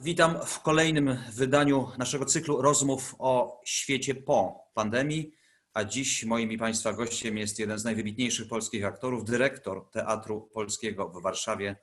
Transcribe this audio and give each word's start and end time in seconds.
Witam 0.00 0.46
w 0.46 0.60
kolejnym 0.60 1.18
wydaniu 1.32 1.88
naszego 1.98 2.24
cyklu 2.24 2.62
rozmów 2.62 3.14
o 3.18 3.60
świecie 3.64 4.14
po 4.14 4.64
pandemii. 4.74 5.32
A 5.74 5.84
dziś 5.84 6.24
moim 6.24 6.52
i 6.52 6.58
Państwa 6.58 6.92
gościem 6.92 7.38
jest 7.38 7.58
jeden 7.58 7.78
z 7.78 7.84
najwybitniejszych 7.84 8.48
polskich 8.48 8.84
aktorów, 8.84 9.24
dyrektor 9.24 9.90
Teatru 9.90 10.40
Polskiego 10.40 11.08
w 11.08 11.22
Warszawie, 11.22 11.76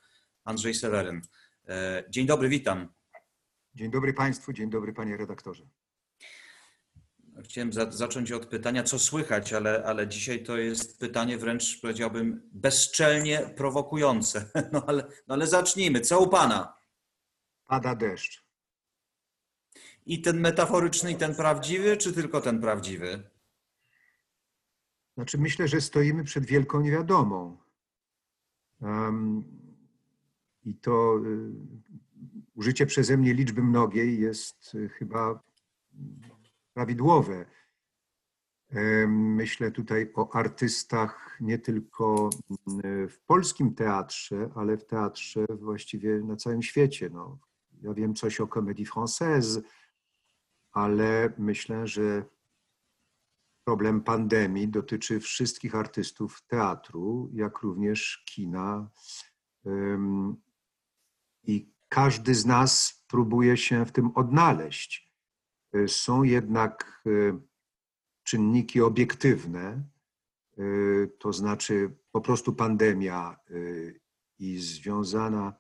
Andrzej 0.43 0.73
Seweryn. 0.73 1.21
E, 1.67 2.03
dzień 2.09 2.25
dobry, 2.25 2.49
witam. 2.49 2.93
Dzień 3.73 3.91
dobry 3.91 4.13
Państwu, 4.13 4.53
dzień 4.53 4.69
dobry 4.69 4.93
Panie 4.93 5.17
redaktorze. 5.17 5.63
Chciałem 7.43 7.73
za 7.73 7.91
zacząć 7.91 8.31
od 8.31 8.45
pytania, 8.45 8.83
co 8.83 8.99
słychać, 8.99 9.53
ale, 9.53 9.83
ale 9.85 10.07
dzisiaj 10.07 10.43
to 10.43 10.57
jest 10.57 10.99
pytanie 10.99 11.37
wręcz, 11.37 11.81
powiedziałbym, 11.81 12.49
bezczelnie 12.53 13.39
prowokujące. 13.39 14.49
No 14.71 14.83
ale, 14.87 15.03
no 15.27 15.35
ale 15.35 15.47
zacznijmy. 15.47 16.01
Co 16.01 16.19
u 16.19 16.27
Pana? 16.27 16.84
Pada 17.67 17.95
deszcz. 17.95 18.45
I 20.05 20.21
ten 20.21 20.39
metaforyczny, 20.39 21.11
i 21.11 21.15
ten 21.15 21.35
prawdziwy, 21.35 21.97
czy 21.97 22.13
tylko 22.13 22.41
ten 22.41 22.61
prawdziwy? 22.61 23.29
Znaczy, 25.15 25.37
myślę, 25.37 25.67
że 25.67 25.81
stoimy 25.81 26.23
przed 26.23 26.45
wielką 26.45 26.81
niewiadomą. 26.81 27.57
Um, 28.81 29.43
I 30.63 30.75
to 30.75 31.19
y, 31.25 31.51
użycie 32.55 32.85
przeze 32.85 33.17
mnie 33.17 33.33
liczby 33.33 33.63
mnogiej 33.63 34.19
jest 34.19 34.75
y, 34.75 34.89
chyba 34.89 35.43
prawidłowe. 36.73 37.45
Myślę 39.07 39.71
tutaj 39.71 40.11
o 40.15 40.35
artystach 40.35 41.37
nie 41.41 41.59
tylko 41.59 42.29
y, 42.85 43.07
w 43.07 43.19
polskim 43.19 43.75
teatrze, 43.75 44.49
ale 44.55 44.77
w 44.77 44.85
teatrze 44.85 45.45
właściwie 45.49 46.19
na 46.19 46.35
całym 46.35 46.61
świecie. 46.61 47.09
No, 47.09 47.39
ja 47.85 47.93
wiem 47.93 48.15
coś 48.15 48.41
o 48.41 48.47
Comédie 48.47 48.85
Française, 48.85 49.61
ale 50.71 51.33
myślę, 51.37 51.87
że 51.87 52.25
problem 53.63 54.01
pandemii 54.01 54.67
dotyczy 54.67 55.19
wszystkich 55.19 55.75
artystów 55.75 56.41
teatru, 56.47 57.29
jak 57.33 57.59
również 57.59 58.23
kina. 58.25 58.89
I 61.43 61.71
każdy 61.89 62.35
z 62.35 62.45
nas 62.45 63.03
próbuje 63.07 63.57
się 63.57 63.85
w 63.85 63.91
tym 63.91 64.11
odnaleźć. 64.15 65.13
Są 65.87 66.23
jednak 66.23 67.03
e, 67.05 67.39
czynniki 68.23 68.81
obiektywne, 68.81 69.83
e, 70.57 70.63
to 71.19 71.33
znaczy 71.33 71.97
po 72.11 72.21
prostu 72.21 72.53
pandemia 72.53 73.39
i 74.39 74.57
związana, 74.57 75.53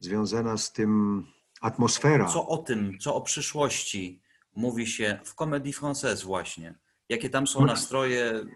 związana 0.00 0.56
z 0.56 0.72
tym 0.72 1.24
atmosfera. 1.60 2.26
Co 2.26 2.48
o 2.48 2.58
tym, 2.58 2.98
co 2.98 3.14
o 3.14 3.20
przyszłości 3.20 4.22
mówi 4.56 4.86
się 4.86 5.20
w 5.24 5.34
Comédie 5.34 5.72
Française 5.72 6.24
właśnie? 6.24 6.78
Jakie 7.08 7.30
tam 7.30 7.46
są 7.46 7.66
nastroje? 7.66 8.46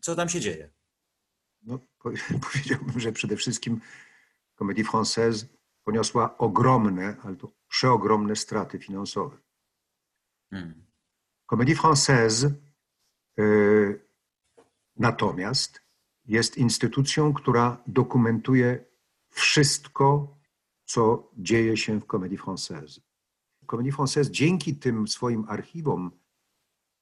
Co 0.00 0.14
tam 0.14 0.28
się 0.28 0.40
dzieje? 0.40 0.70
No, 1.62 1.78
powiedziałbym, 2.52 3.00
że 3.00 3.12
przede 3.12 3.36
wszystkim 3.36 3.80
Comédie 4.54 4.84
Française 4.84 5.44
poniosła 5.84 6.38
ogromne, 6.38 7.16
ale 7.22 7.36
to 7.36 7.52
przeogromne 7.68 8.36
straty 8.36 8.78
finansowe. 8.78 9.36
Hmm. 10.50 10.86
Comédie 11.46 11.76
Française 11.76 12.50
y, 13.38 14.00
natomiast 14.96 15.80
jest 16.24 16.56
instytucją, 16.56 17.32
która 17.32 17.82
dokumentuje 17.86 18.84
wszystko, 19.30 20.36
co 20.90 21.30
dzieje 21.38 21.76
się 21.76 22.00
w 22.00 22.06
Comédie 22.06 22.38
Française. 22.38 23.00
Comédie 23.66 23.92
Française 23.92 24.30
dzięki 24.30 24.76
tym 24.76 25.08
swoim 25.08 25.44
archiwom 25.48 26.10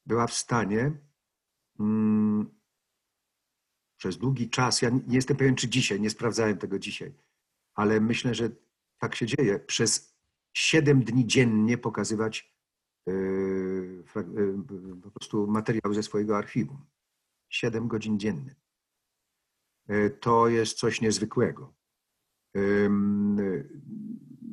była 0.06 0.26
w 0.26 0.34
stanie 0.34 0.92
mm, 1.80 2.50
przez 3.96 4.18
długi 4.18 4.50
czas, 4.50 4.82
ja 4.82 4.90
nie 4.90 5.16
jestem 5.16 5.36
pewien, 5.36 5.54
czy 5.54 5.68
dzisiaj, 5.68 6.00
nie 6.00 6.10
sprawdzałem 6.10 6.58
tego 6.58 6.78
dzisiaj, 6.78 7.14
ale 7.74 8.00
myślę, 8.00 8.34
że 8.34 8.50
tak 8.98 9.14
się 9.14 9.26
dzieje, 9.26 9.58
przez 9.58 10.18
siedem 10.52 11.04
dni 11.04 11.26
dziennie 11.26 11.78
pokazywać 11.78 12.54
yy, 13.06 14.04
yy, 14.16 15.00
po 15.02 15.10
prostu 15.10 15.46
materiał 15.46 15.94
ze 15.94 16.02
swojego 16.02 16.36
archiwum. 16.36 16.86
Siedem 17.48 17.88
godzin 17.88 18.18
dziennie. 18.18 18.54
Yy, 19.88 20.10
to 20.10 20.48
jest 20.48 20.78
coś 20.78 21.00
niezwykłego. 21.00 21.77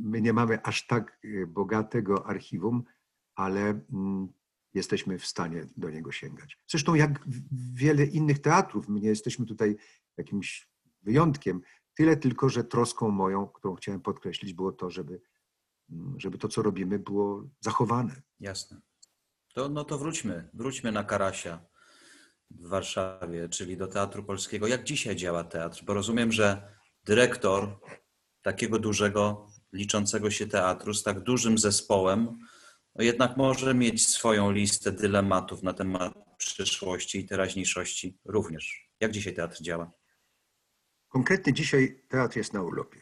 My 0.02 0.22
nie 0.22 0.34
mamy 0.34 0.64
aż 0.64 0.88
tak 0.88 1.20
bogatego 1.48 2.28
archiwum, 2.28 2.84
ale 3.36 3.82
mm, 3.94 4.28
jesteśmy 4.74 5.20
w 5.20 5.26
stanie 5.26 5.66
do 5.78 5.90
niego 5.90 6.12
sięgać. 6.12 6.58
Zresztą 6.68 6.96
jak 6.96 7.20
wiele 7.74 8.06
innych 8.06 8.40
teatrów, 8.40 8.88
my 8.88 9.00
nie 9.00 9.10
jesteśmy 9.10 9.46
tutaj 9.46 9.78
jakimś 10.18 10.70
wyjątkiem, 11.02 11.62
tyle 11.94 12.18
tylko, 12.18 12.50
że 12.50 12.64
troską 12.64 13.12
moją, 13.12 13.48
którą 13.48 13.76
chciałem 13.76 14.02
podkreślić, 14.02 14.54
było 14.54 14.72
to, 14.72 14.90
żeby, 14.90 15.22
żeby 16.18 16.38
to, 16.38 16.48
co 16.48 16.62
robimy, 16.62 17.00
było 17.00 17.50
zachowane. 17.60 18.22
Jasne. 18.40 18.82
To, 19.54 19.70
no 19.70 19.84
to 19.84 19.98
wróćmy, 19.98 20.50
wróćmy 20.54 20.92
na 20.92 21.04
Karasia 21.04 21.66
w 22.52 22.68
Warszawie, 22.68 23.50
czyli 23.50 23.78
do 23.78 23.88
Teatru 23.88 24.24
Polskiego. 24.24 24.68
Jak 24.68 24.84
dzisiaj 24.84 25.16
działa 25.16 25.44
teatr? 25.44 25.84
Bo 25.86 25.94
rozumiem, 25.94 26.32
że 26.32 26.75
dyrektor 27.06 27.80
takiego 28.42 28.80
dużego, 28.80 29.48
liczącego 29.74 30.32
się 30.32 30.48
teatru 30.48 30.94
z 30.94 31.04
tak 31.04 31.20
dużym 31.20 31.58
zespołem, 31.58 32.40
no 32.96 33.04
jednak 33.04 33.38
może 33.38 33.74
mieć 33.74 34.08
swoją 34.08 34.52
listę 34.52 34.92
dylematów 34.92 35.64
na 35.64 35.74
temat 35.74 36.14
przyszłości 36.38 37.20
i 37.20 37.26
teraźniejszości 37.26 38.18
również. 38.26 38.92
Jak 39.00 39.12
dzisiaj 39.12 39.34
teatr 39.34 39.62
działa? 39.62 39.92
Konkretnie 41.08 41.54
dzisiaj 41.54 42.04
teatr 42.10 42.38
jest 42.38 42.54
na 42.54 42.62
urlopie. 42.62 43.02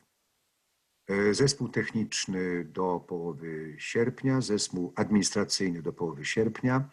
E, 1.07 1.33
zespół 1.33 1.69
techniczny 1.69 2.65
do 2.65 2.99
połowy 2.99 3.75
sierpnia, 3.79 4.41
zespół 4.41 4.93
administracyjny 4.95 5.81
do 5.81 5.93
połowy 5.93 6.25
sierpnia, 6.25 6.89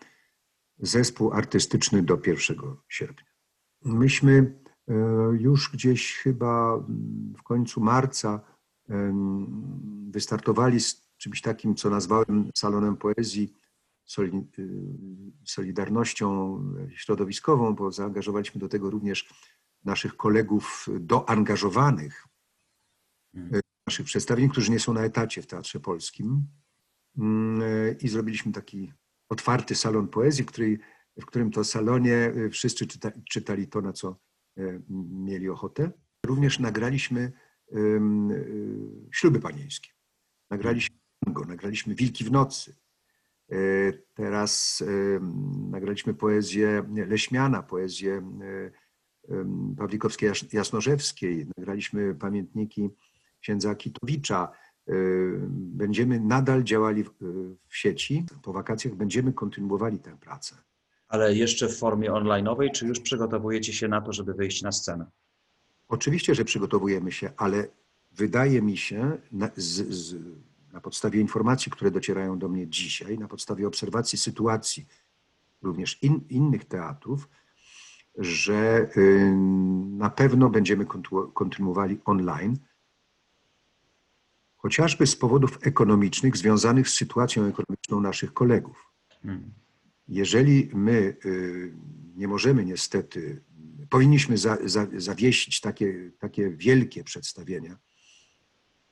zespół 0.79 1.33
artystyczny 1.33 2.03
do 2.03 2.19
1 2.27 2.57
sierpnia. 2.89 3.31
Myśmy 3.83 4.60
już 5.39 5.71
gdzieś 5.73 6.17
chyba 6.17 6.79
w 7.37 7.43
końcu 7.43 7.81
marca 7.81 8.41
wystartowali 10.11 10.81
z 10.81 11.11
czymś 11.17 11.41
takim, 11.41 11.75
co 11.75 11.91
nazwałem 11.91 12.51
salonem 12.55 12.97
poezji, 12.97 13.55
y, 14.19 14.63
solidarnością 15.45 16.59
środowiskową, 16.95 17.75
bo 17.75 17.93
zaangażowaliśmy 17.93 18.61
do 18.61 18.69
tego 18.69 18.91
również 18.91 19.35
naszych 19.85 20.17
kolegów 20.17 20.87
doangażowanych, 21.01 22.27
hmm. 23.35 23.61
naszych 23.87 24.07
przedstawień, 24.07 24.49
którzy 24.49 24.71
nie 24.71 24.81
są 24.81 24.93
na 24.93 25.05
etacie 25.05 25.43
w 25.43 25.47
Teatrze 25.47 25.81
Polskim. 25.81 26.47
Mm, 27.19 27.63
I 28.01 28.09
zrobiliśmy 28.09 28.53
taki 28.53 28.93
otwarty 29.29 29.75
salon 29.75 30.09
poezji, 30.09 30.45
w, 30.45 30.47
której, 30.47 30.79
w 31.21 31.27
którym 31.27 31.51
to 31.51 31.65
salonie 31.65 32.33
wszyscy 32.51 32.87
czytali, 32.87 33.23
czytali 33.25 33.69
to, 33.69 33.81
na 33.81 33.93
co 33.93 34.17
mieli 35.11 35.49
ochotę. 35.49 35.91
Również 36.27 36.59
nagraliśmy 36.59 37.33
śluby 39.13 39.41
panieńskie. 39.41 39.91
Nagraliśmy 40.51 40.97
Tango, 41.25 41.45
nagraliśmy 41.45 41.95
Wilki 41.95 42.25
w 42.25 42.33
nocy. 42.33 42.77
E, 43.53 43.57
teraz 44.15 44.83
e, 44.87 45.21
nagraliśmy 45.71 46.15
poezję 46.15 46.85
Leśmiana, 47.07 47.63
poezję 47.63 48.23
e, 48.43 48.71
Pawlikowskiej 49.77 50.31
Jasnorzewskiej, 50.53 51.47
nagraliśmy 51.59 52.15
pamiętniki 52.15 52.91
księdza 53.41 53.75
Kitowicza. 53.75 54.53
Będziemy 55.51 56.21
nadal 56.21 56.63
działali 56.65 57.05
w 57.69 57.77
sieci. 57.77 58.27
Po 58.43 58.53
wakacjach 58.53 58.95
będziemy 58.95 59.33
kontynuowali 59.33 59.99
tę 59.99 60.17
pracę. 60.17 60.57
Ale 61.11 61.35
jeszcze 61.35 61.69
w 61.69 61.79
formie 61.79 62.13
onlineowej, 62.13 62.71
czy 62.71 62.87
już 62.87 63.01
przygotowujecie 63.01 63.73
się 63.73 63.89
na 63.89 64.01
to, 64.01 64.13
żeby 64.13 64.35
wyjść 64.35 64.63
na 64.63 64.73
scenę? 64.73 65.07
Oczywiście, 65.89 66.35
że 66.35 66.45
przygotowujemy 66.45 67.13
się, 67.13 67.31
ale 67.37 67.69
wydaje 68.13 68.63
mi 68.63 68.77
się, 68.77 69.19
na, 69.33 69.51
z, 69.57 69.95
z, 69.95 70.17
na 70.73 70.81
podstawie 70.81 71.21
informacji, 71.21 71.73
które 71.73 71.91
docierają 71.91 72.39
do 72.39 72.49
mnie 72.49 72.69
dzisiaj, 72.69 73.19
na 73.19 73.29
podstawie 73.29 73.67
obserwacji 73.67 74.19
sytuacji 74.19 74.87
również 75.63 76.03
in, 76.03 76.21
innych 76.29 76.65
teatrów, 76.65 77.29
że 78.19 78.91
y, 78.97 79.35
na 79.91 80.11
pewno 80.11 80.51
będziemy 80.51 80.87
kontynuowali 81.35 82.01
online, 82.05 82.59
chociażby 84.57 85.07
z 85.07 85.17
powodów 85.17 85.59
ekonomicznych 85.63 86.37
związanych 86.37 86.89
z 86.89 86.95
sytuacją 86.95 87.45
ekonomiczną 87.45 88.01
naszych 88.01 88.33
kolegów. 88.33 88.93
Hmm. 89.23 89.60
Jeżeli 90.11 90.71
my 90.75 91.17
y, 91.25 91.75
nie 92.17 92.29
możemy 92.29 92.65
niestety, 92.65 93.43
powinniśmy 93.91 94.39
za, 94.39 94.59
za, 94.65 94.87
zawiesić 94.97 95.61
takie, 95.61 96.11
takie 96.19 96.51
wielkie 96.51 97.05
przedstawienia, 97.05 97.79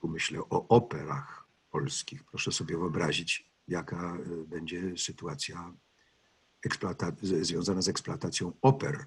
tu 0.00 0.08
myślę 0.08 0.40
o 0.40 0.68
operach 0.68 1.48
polskich, 1.70 2.24
proszę 2.24 2.52
sobie 2.52 2.78
wyobrazić, 2.78 3.50
jaka 3.68 4.16
y, 4.16 4.46
będzie 4.46 4.98
sytuacja 4.98 5.74
związana 7.22 7.82
z 7.82 7.88
eksploatacją 7.88 8.52
oper, 8.62 9.06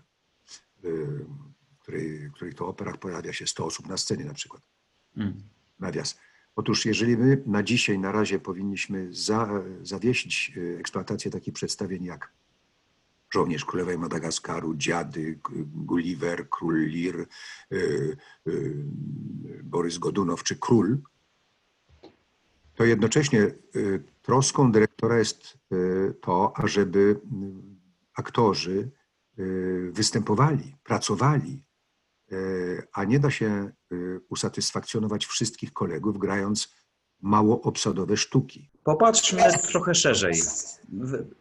w 0.84 1.80
której, 1.80 2.32
których 2.34 2.56
to 2.56 2.68
operach 2.68 2.98
pojawia 2.98 3.34
się 3.34 3.48
100 3.48 3.66
osób 3.66 3.88
na 3.88 3.98
scenie 3.98 4.26
na 4.26 4.34
przykład. 4.34 4.62
Hmm. 5.16 5.44
Nawias. 5.80 6.18
Otóż 6.56 6.86
jeżeli 6.86 7.18
my 7.18 7.44
na 7.46 7.64
dzisiaj, 7.64 8.00
na 8.00 8.12
razie 8.12 8.40
powinniśmy 8.40 9.08
za, 9.14 9.64
zawiesić 9.82 10.54
e, 10.58 10.80
eksploatację 10.80 11.32
takich 11.32 11.54
przedstawień 11.54 12.04
jak 12.04 12.34
Żołnierz 13.34 13.66
Królowej 13.66 13.98
Madagaskaru, 13.98 14.76
Dziady, 14.76 15.40
Gulliver, 15.76 16.50
Król 16.50 16.86
Lir, 16.86 17.20
e, 17.20 17.26
e, 17.76 18.52
Borys 19.64 19.98
Godunow 19.98 20.44
czy 20.44 20.56
Król, 20.56 20.98
to 22.76 22.86
jednocześnie 22.86 23.52
troską 24.22 24.72
dyrektora 24.72 25.18
jest 25.18 25.58
to, 26.22 26.58
ażeby 26.58 27.20
aktorzy 28.16 28.92
występowali, 29.92 30.76
pracowali, 30.84 31.64
a 32.94 33.04
nie 33.04 33.20
da 33.20 33.32
się 33.32 33.72
usatysfakcjonować 34.30 35.26
wszystkich 35.26 35.74
kolegów, 35.74 36.18
grając 36.18 36.76
mało 37.22 37.62
obsadowe 37.62 38.18
sztuki. 38.18 38.70
Popatrzmy 38.84 39.42
trochę 39.72 39.96
szerzej. 39.96 40.34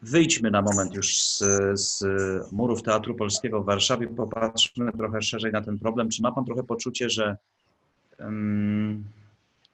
Wyjdźmy 0.03 0.51
na 0.51 0.63
moment 0.63 0.95
już 0.95 1.25
z, 1.25 1.39
z 1.81 2.03
murów 2.53 2.83
Teatru 2.83 3.15
Polskiego 3.15 3.63
w 3.63 3.67
Warszawie. 3.67 4.09
Popatrzmy 4.09 4.93
trochę 4.93 5.23
szerzej 5.23 5.53
na 5.53 5.63
ten 5.63 5.79
problem. 5.79 6.09
Czy 6.09 6.23
ma 6.23 6.33
Pan 6.33 6.45
trochę 6.45 6.63
poczucie, 6.63 7.11
że 7.11 7.37
um, 8.19 9.05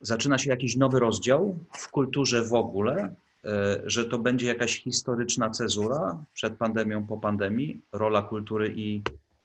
zaczyna 0.01 0.39
się 0.39 0.51
jakiś 0.51 0.77
nowy 0.77 1.01
rozdział 1.01 1.59
w 1.73 1.91
kulturze 1.91 2.45
w 2.45 2.55
ogóle, 2.55 3.15
e, 3.45 3.83
że 3.85 4.05
to 4.05 4.19
będzie 4.19 4.47
jakaś 4.47 4.83
historyczna 4.83 5.51
cezura 5.51 6.25
przed 6.35 6.57
pandemią, 6.57 7.07
po 7.07 7.17
pandemii, 7.19 7.81
rola 7.93 8.23
kultury 8.23 8.75
i 8.77 9.03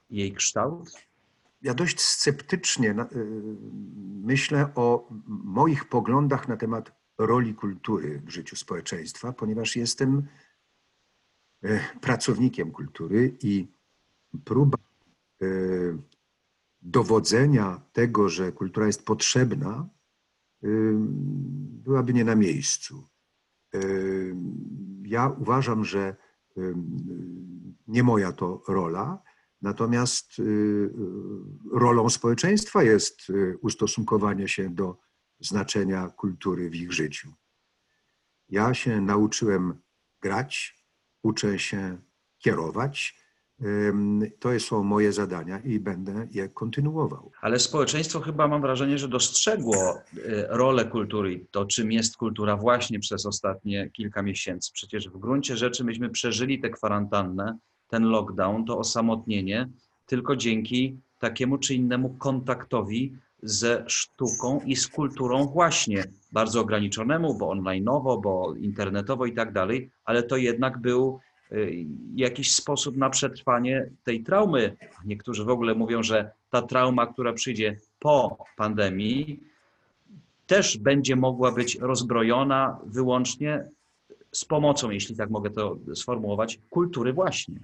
jej 0.10 0.32
kształt? 0.34 0.92
Ja 1.62 1.74
dość 1.74 2.02
sceptycznie 2.02 2.92
y, 2.92 2.96
myślę 4.24 4.70
o 4.76 5.10
moich 5.28 5.86
poglądach 5.86 6.48
na 6.48 6.58
temat 6.58 6.92
roli 7.18 7.56
kultury 7.56 8.22
w 8.26 8.30
życiu 8.30 8.56
społeczeństwa, 8.56 9.34
ponieważ 9.34 9.76
jestem 9.76 10.28
y, 11.66 11.80
pracownikiem 12.02 12.72
kultury 12.72 13.38
i 13.44 13.68
próba 14.46 14.78
y, 15.42 15.98
dowodzenia 16.82 17.82
tego, 17.94 18.30
że 18.30 18.52
kultura 18.52 18.88
jest 18.88 19.06
potrzebna, 19.06 19.90
byłaby 21.84 22.14
nie 22.14 22.24
na 22.24 22.36
miejscu. 22.36 23.08
Ja 25.04 25.30
uważam, 25.30 25.86
że 25.86 26.16
nie 27.88 28.04
moja 28.04 28.32
to 28.32 28.64
rola 28.68 29.24
Natomiast 29.62 30.40
y, 30.40 30.44
y, 30.44 30.90
rolą 31.72 32.10
społeczeństwa 32.10 32.84
jest 32.84 33.30
y, 33.30 33.58
ustosunkowanie 33.62 34.48
się 34.48 34.70
do 34.70 34.98
znaczenia 35.40 36.10
kultury 36.10 36.70
w 36.70 36.76
ich 36.76 36.92
życiu. 36.92 37.34
Ja 38.50 38.74
się 38.74 39.02
nauczyłem 39.02 39.74
grać, 40.22 40.86
uczę 41.24 41.60
się 41.60 41.98
kierować. 42.40 43.22
To 44.40 44.60
są 44.60 44.84
moje 44.84 45.14
zadania 45.14 45.60
i 45.60 45.80
będę 45.80 46.28
je 46.32 46.50
kontynuował. 46.50 47.32
Ale 47.42 47.60
społeczeństwo 47.60 48.20
chyba 48.20 48.48
mam 48.48 48.62
wrażenie, 48.62 48.98
że 48.98 49.08
dostrzegło 49.08 50.02
rolę 50.50 50.86
kultury, 50.86 51.46
to 51.52 51.66
czym 51.66 51.92
jest 51.92 52.18
kultura 52.18 52.58
właśnie 52.58 53.00
przez 53.00 53.26
ostatnie 53.26 53.90
kilka 53.90 54.22
miesięcy. 54.22 54.72
Przecież 54.74 55.10
w 55.10 55.18
gruncie 55.18 55.58
rzeczy 55.58 55.84
myśmy 55.84 56.10
przeżyli 56.10 56.60
tę 56.60 56.70
kwarantannę 56.70 57.58
ten 57.92 58.04
lockdown, 58.04 58.66
to 58.66 58.78
osamotnienie, 58.78 59.68
tylko 60.06 60.36
dzięki 60.36 60.98
takiemu 61.20 61.58
czy 61.58 61.76
innemu 61.76 62.10
kontaktowi 62.10 63.14
ze 63.44 63.84
sztuką 63.88 64.60
i 64.66 64.76
z 64.76 64.88
kulturą 64.88 65.48
właśnie 65.48 66.04
bardzo 66.32 66.62
ograniczonemu, 66.62 67.34
bo 67.38 67.56
online'owo, 67.56 68.22
bo 68.22 68.56
internetowo 68.56 69.26
i 69.26 69.34
tak 69.34 69.54
dalej, 69.54 69.90
ale 70.06 70.24
to 70.24 70.38
jednak 70.38 70.78
był 70.78 71.20
y, 71.52 71.86
jakiś 72.16 72.56
sposób 72.56 72.98
na 72.98 73.10
przetrwanie 73.10 73.90
tej 74.04 74.24
traumy. 74.24 74.78
Niektórzy 75.06 75.44
w 75.44 75.50
ogóle 75.50 75.76
mówią, 75.76 76.04
że 76.04 76.32
ta 76.50 76.62
trauma, 76.62 77.08
która 77.08 77.34
przyjdzie 77.34 77.78
po 78.00 78.38
pandemii, 78.58 79.40
też 80.48 80.78
będzie 80.78 81.16
mogła 81.16 81.52
być 81.52 81.80
rozbrojona 81.80 82.80
wyłącznie 82.86 83.64
z 84.32 84.46
pomocą, 84.46 84.90
jeśli 84.90 85.16
tak 85.16 85.30
mogę 85.30 85.50
to 85.50 85.78
sformułować, 85.96 86.60
kultury 86.70 87.14
właśnie. 87.14 87.60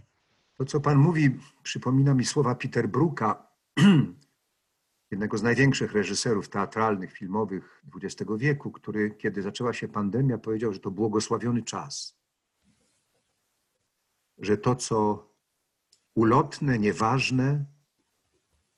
To, 0.57 0.65
co 0.65 0.80
Pan 0.80 0.98
mówi, 0.98 1.39
przypomina 1.63 2.13
mi 2.13 2.25
słowa 2.25 2.56
Peter 2.56 2.89
Brooka, 2.89 3.48
jednego 5.12 5.38
z 5.38 5.44
największych 5.44 5.94
reżyserów 5.94 6.50
teatralnych, 6.50 7.13
filmowych 7.13 7.83
XX 7.95 8.31
wieku, 8.38 8.71
który, 8.71 9.12
kiedy 9.12 9.42
zaczęła 9.42 9.74
się 9.74 9.88
pandemia, 9.88 10.38
powiedział, 10.38 10.74
że 10.74 10.80
to 10.80 10.92
błogosławiony 10.92 11.63
czas. 11.63 12.18
Że 14.38 14.57
to, 14.57 14.75
co 14.75 15.30
ulotne, 16.15 16.80
nieważne, 16.80 17.65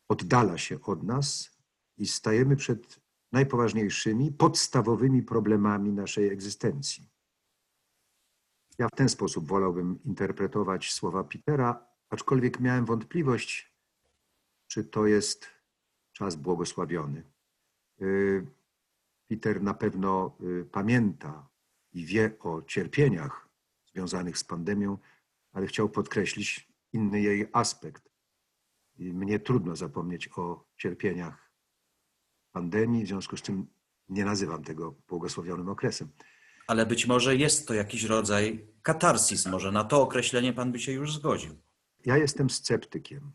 oddala 0.07 0.57
się 0.57 0.81
od 0.81 1.03
nas 1.03 1.57
i 1.97 2.07
stajemy 2.07 2.55
przed 2.55 2.99
najpoważniejszymi, 3.31 4.31
podstawowymi 4.31 5.23
problemami 5.23 5.91
naszej 5.93 6.29
egzystencji. 6.29 7.09
Ja 8.79 8.87
w 8.87 8.95
ten 8.95 9.09
sposób 9.09 9.47
wolałbym 9.47 9.99
interpretować 10.05 10.91
słowa 10.91 11.23
Petera, 11.23 11.87
aczkolwiek 12.09 12.59
miałem 12.59 12.85
wątpliwość, 12.85 13.75
czy 14.67 14.83
to 14.83 15.07
jest 15.07 15.47
czas 16.11 16.35
błogosławiony. 16.35 17.23
Y, 18.01 18.47
Peter 19.27 19.61
na 19.61 19.73
pewno 19.73 20.37
y, 20.41 20.65
pamięta 20.65 21.49
i 21.93 22.05
wie 22.05 22.31
o 22.39 22.61
cierpieniach 22.61 23.49
związanych 23.85 24.37
z 24.37 24.43
pandemią, 24.43 24.97
ale 25.51 25.67
chciał 25.67 25.89
podkreślić 25.89 26.73
inny 26.93 27.21
jej 27.21 27.47
aspekt. 27.53 28.09
I 28.97 29.13
mnie 29.13 29.39
trudno 29.39 29.75
zapomnieć 29.75 30.29
o 30.35 30.65
cierpieniach 30.77 31.51
pandemii, 32.51 33.05
w 33.05 33.07
związku 33.07 33.37
z 33.37 33.41
tym 33.41 33.67
nie 34.09 34.25
nazywam 34.25 34.63
tego 34.63 34.95
błogosławionym 35.07 35.69
okresem 35.69 36.09
ale 36.69 36.85
być 36.85 37.07
może 37.07 37.35
jest 37.35 37.67
to 37.67 37.73
jakiś 37.73 38.03
rodzaj 38.03 38.67
katarsis, 38.81 39.45
może 39.45 39.71
na 39.71 39.83
to 39.83 40.01
określenie 40.01 40.53
Pan 40.53 40.71
by 40.71 40.79
się 40.79 40.91
już 40.91 41.13
zgodził. 41.13 41.55
Ja 42.05 42.17
jestem 42.17 42.49
sceptykiem. 42.49 43.31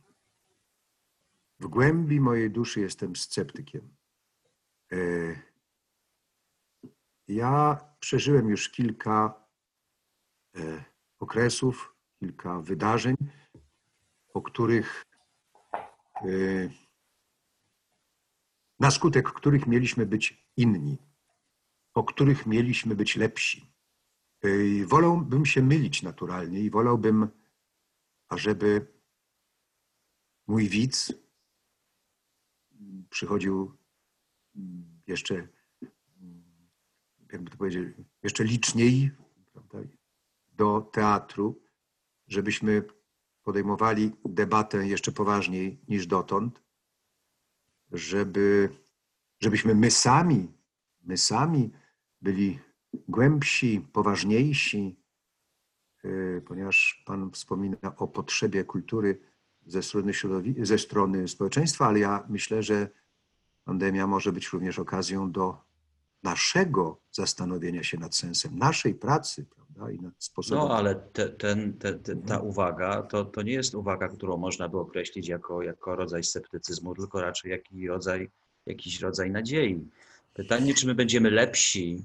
W 1.60 1.66
głębi 1.66 2.20
mojej 2.20 2.50
duszy 2.50 2.80
jestem 2.80 3.16
sceptykiem. 3.16 3.96
E, 4.92 4.96
ja 7.28 7.80
przeżyłem 8.00 8.48
już 8.48 8.68
kilka 8.68 9.46
e, 10.56 10.84
okresów, 11.18 11.94
kilka 12.18 12.60
wydarzeń, 12.60 13.16
o 14.34 14.42
których 14.42 15.04
e, 16.14 16.26
na 18.80 18.90
skutek 18.90 19.32
których 19.32 19.66
mieliśmy 19.66 20.06
być 20.06 20.48
inni 20.56 21.13
o 21.94 22.04
których 22.04 22.46
mieliśmy 22.46 22.94
być 22.94 23.16
lepsi. 23.16 23.74
Wolałbym 24.86 25.46
się 25.46 25.62
mylić 25.62 26.02
naturalnie 26.02 26.60
i 26.60 26.70
wolałbym, 26.70 27.28
ażeby 28.28 28.86
mój 30.46 30.68
widz 30.68 31.12
przychodził 33.10 33.76
jeszcze, 35.06 35.48
jakby 37.32 37.50
to 37.50 37.56
powiedzieć, 37.56 37.88
jeszcze 38.22 38.44
liczniej 38.44 39.10
prawda, 39.52 39.78
do 40.52 40.80
teatru, 40.80 41.62
żebyśmy 42.28 42.82
podejmowali 43.42 44.12
debatę 44.24 44.86
jeszcze 44.86 45.12
poważniej 45.12 45.80
niż 45.88 46.06
dotąd, 46.06 46.62
żeby, 47.92 48.68
żebyśmy 49.40 49.74
my 49.74 49.90
sami, 49.90 50.52
my 51.00 51.16
sami 51.16 51.72
byli 52.24 52.58
głębsi, 53.08 53.86
poważniejsi, 53.92 54.96
y, 56.04 56.42
ponieważ 56.46 57.02
Pan 57.06 57.30
wspomina 57.30 57.96
o 57.96 58.08
potrzebie 58.08 58.64
kultury 58.64 59.20
ze 59.66 59.82
strony, 59.82 60.12
ze 60.62 60.78
strony 60.78 61.28
społeczeństwa, 61.28 61.86
ale 61.86 61.98
ja 61.98 62.24
myślę, 62.28 62.62
że 62.62 62.88
pandemia 63.64 64.06
może 64.06 64.32
być 64.32 64.48
również 64.48 64.78
okazją 64.78 65.32
do 65.32 65.64
naszego 66.22 67.00
zastanowienia 67.12 67.82
się 67.82 67.98
nad 67.98 68.16
sensem 68.16 68.58
naszej 68.58 68.94
pracy 68.94 69.46
prawda? 69.56 69.92
i 69.92 70.00
nad 70.00 70.14
sposobem. 70.18 70.64
No, 70.64 70.76
ale 70.76 70.94
te, 70.94 71.28
ten, 71.28 71.78
te, 71.78 71.94
te, 71.94 72.16
ta 72.16 72.38
uwaga 72.40 73.02
to, 73.02 73.24
to 73.24 73.42
nie 73.42 73.52
jest 73.52 73.74
uwaga, 73.74 74.08
którą 74.08 74.36
można 74.36 74.68
by 74.68 74.78
określić 74.78 75.28
jako, 75.28 75.62
jako 75.62 75.96
rodzaj 75.96 76.24
sceptycyzmu, 76.24 76.94
tylko 76.94 77.20
raczej 77.20 77.50
jakiś 77.50 77.86
rodzaj, 77.86 78.30
jakiś 78.66 79.00
rodzaj 79.00 79.30
nadziei. 79.30 79.88
Pytanie, 80.34 80.74
czy 80.74 80.86
my 80.86 80.94
będziemy 80.94 81.30
lepsi, 81.30 82.04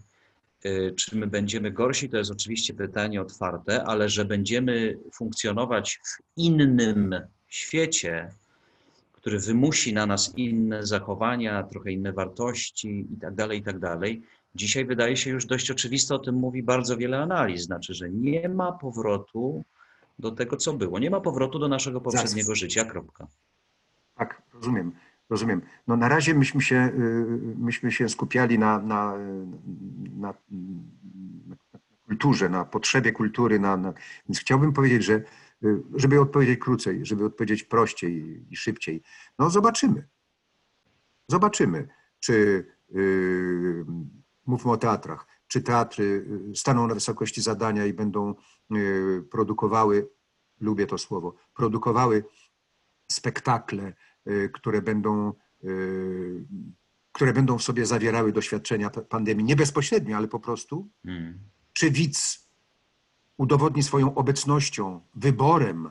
y, 0.65 0.93
czy 0.97 1.17
my 1.17 1.27
będziemy 1.27 1.71
gorsi, 1.71 2.09
to 2.09 2.17
jest 2.17 2.31
oczywiście 2.31 2.73
pytanie 2.73 3.21
otwarte, 3.21 3.83
ale 3.83 4.09
że 4.09 4.25
będziemy 4.25 4.97
funkcjonować 5.13 5.99
w 6.03 6.37
innym 6.37 7.15
świecie, 7.47 8.29
który 9.11 9.39
wymusi 9.39 9.93
na 9.93 10.05
nas 10.05 10.33
inne 10.37 10.85
zachowania, 10.85 11.63
trochę 11.63 11.91
inne 11.91 12.13
wartości 12.13 13.07
i 13.13 13.17
tak 13.17 13.35
dalej, 13.35 13.59
i 13.59 13.63
tak 13.63 13.79
dalej. 13.79 14.21
Dzisiaj 14.55 14.85
wydaje 14.85 15.17
się 15.17 15.29
już 15.29 15.45
dość 15.45 15.71
oczywiste, 15.71 16.15
o 16.15 16.19
tym 16.19 16.35
mówi 16.35 16.63
bardzo 16.63 16.97
wiele 16.97 17.19
analiz, 17.19 17.61
znaczy, 17.61 17.93
że 17.93 18.09
nie 18.09 18.49
ma 18.49 18.71
powrotu 18.71 19.65
do 20.19 20.31
tego, 20.31 20.57
co 20.57 20.73
było. 20.73 20.99
Nie 20.99 21.09
ma 21.09 21.21
powrotu 21.21 21.59
do 21.59 21.67
naszego 21.67 22.01
poprzedniego 22.01 22.55
życia, 22.55 22.85
kropka. 22.85 23.27
Tak, 24.15 24.41
rozumiem, 24.53 24.91
rozumiem. 25.29 25.61
No 25.87 25.97
na 25.97 26.07
razie 26.07 26.33
myśmy 26.33 26.61
się, 26.61 26.75
y, 26.75 27.55
myśmy 27.57 27.91
się 27.91 28.09
skupiali 28.09 28.59
na, 28.59 28.79
na, 28.79 29.13
na, 30.17 30.33
na 31.47 31.57
kulturze, 32.05 32.49
na 32.49 32.65
potrzebie 32.65 33.11
kultury, 33.11 33.59
na, 33.59 33.77
na, 33.77 33.93
więc 34.29 34.39
chciałbym 34.39 34.73
powiedzieć, 34.73 35.03
że 35.03 35.13
y, 35.63 35.83
żeby 35.95 36.21
odpowiedzieć 36.21 36.59
krócej, 36.59 37.05
żeby 37.05 37.25
odpowiedzieć 37.25 37.63
prościej 37.63 38.45
i 38.49 38.55
szybciej, 38.55 39.01
no 39.39 39.49
zobaczymy. 39.49 40.07
Zobaczymy, 41.27 41.87
czy 42.19 42.65
yy, 42.89 43.85
mówmy 44.45 44.71
o 44.71 44.77
teatrach, 44.77 45.27
czy 45.47 45.61
teatry 45.61 46.25
staną 46.55 46.87
na 46.87 46.93
wysokości 46.93 47.41
zadania 47.41 47.85
i 47.85 47.93
będą 47.93 48.35
yy, 48.69 49.23
produkowały, 49.31 50.09
lubię 50.59 50.87
to 50.87 50.97
słowo, 50.97 51.35
produkowały 51.53 52.23
spektakle, 53.11 53.93
które 54.53 54.81
będą, 54.81 55.33
yy, 55.63 56.45
które 57.11 57.33
będą 57.33 57.57
w 57.57 57.63
sobie 57.63 57.85
zawierały 57.85 58.31
doświadczenia 58.31 58.89
pandemii, 58.89 59.45
nie 59.45 59.55
bezpośrednio, 59.55 60.17
ale 60.17 60.27
po 60.27 60.39
prostu. 60.39 60.89
Hmm. 61.05 61.39
Czy 61.73 61.91
widz 61.91 62.49
udowodni 63.37 63.83
swoją 63.83 64.15
obecnością, 64.15 65.01
wyborem 65.15 65.89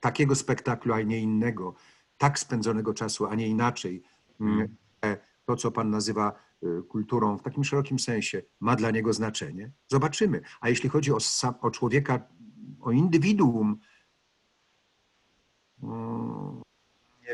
takiego 0.00 0.34
spektaklu, 0.34 0.92
a 0.92 1.02
nie 1.02 1.20
innego, 1.20 1.74
tak 2.18 2.38
spędzonego 2.38 2.94
czasu, 2.94 3.26
a 3.26 3.34
nie 3.34 3.48
inaczej. 3.48 4.02
Mm. 4.40 4.76
To, 5.44 5.56
co 5.56 5.70
pan 5.70 5.90
nazywa 5.90 6.32
y, 6.62 6.82
kulturą 6.82 7.38
w 7.38 7.42
takim 7.42 7.64
szerokim 7.64 7.98
sensie, 7.98 8.42
ma 8.60 8.76
dla 8.76 8.90
niego 8.90 9.12
znaczenie. 9.12 9.70
Zobaczymy. 9.86 10.40
A 10.60 10.68
jeśli 10.68 10.88
chodzi 10.88 11.12
o, 11.12 11.20
sam, 11.20 11.54
o 11.60 11.70
człowieka, 11.70 12.20
o 12.80 12.92
indywiduum, 12.92 13.78
mm, 15.82 16.47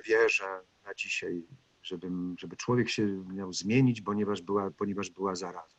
wierzę 0.07 0.61
na 0.85 0.95
dzisiaj, 0.95 1.43
żeby, 1.83 2.11
żeby 2.39 2.57
człowiek 2.57 2.89
się 2.89 3.07
miał 3.35 3.53
zmienić, 3.53 4.01
ponieważ 4.03 4.43
była, 4.43 4.71
ponieważ 4.71 5.11
była 5.11 5.35
zaraza. 5.35 5.77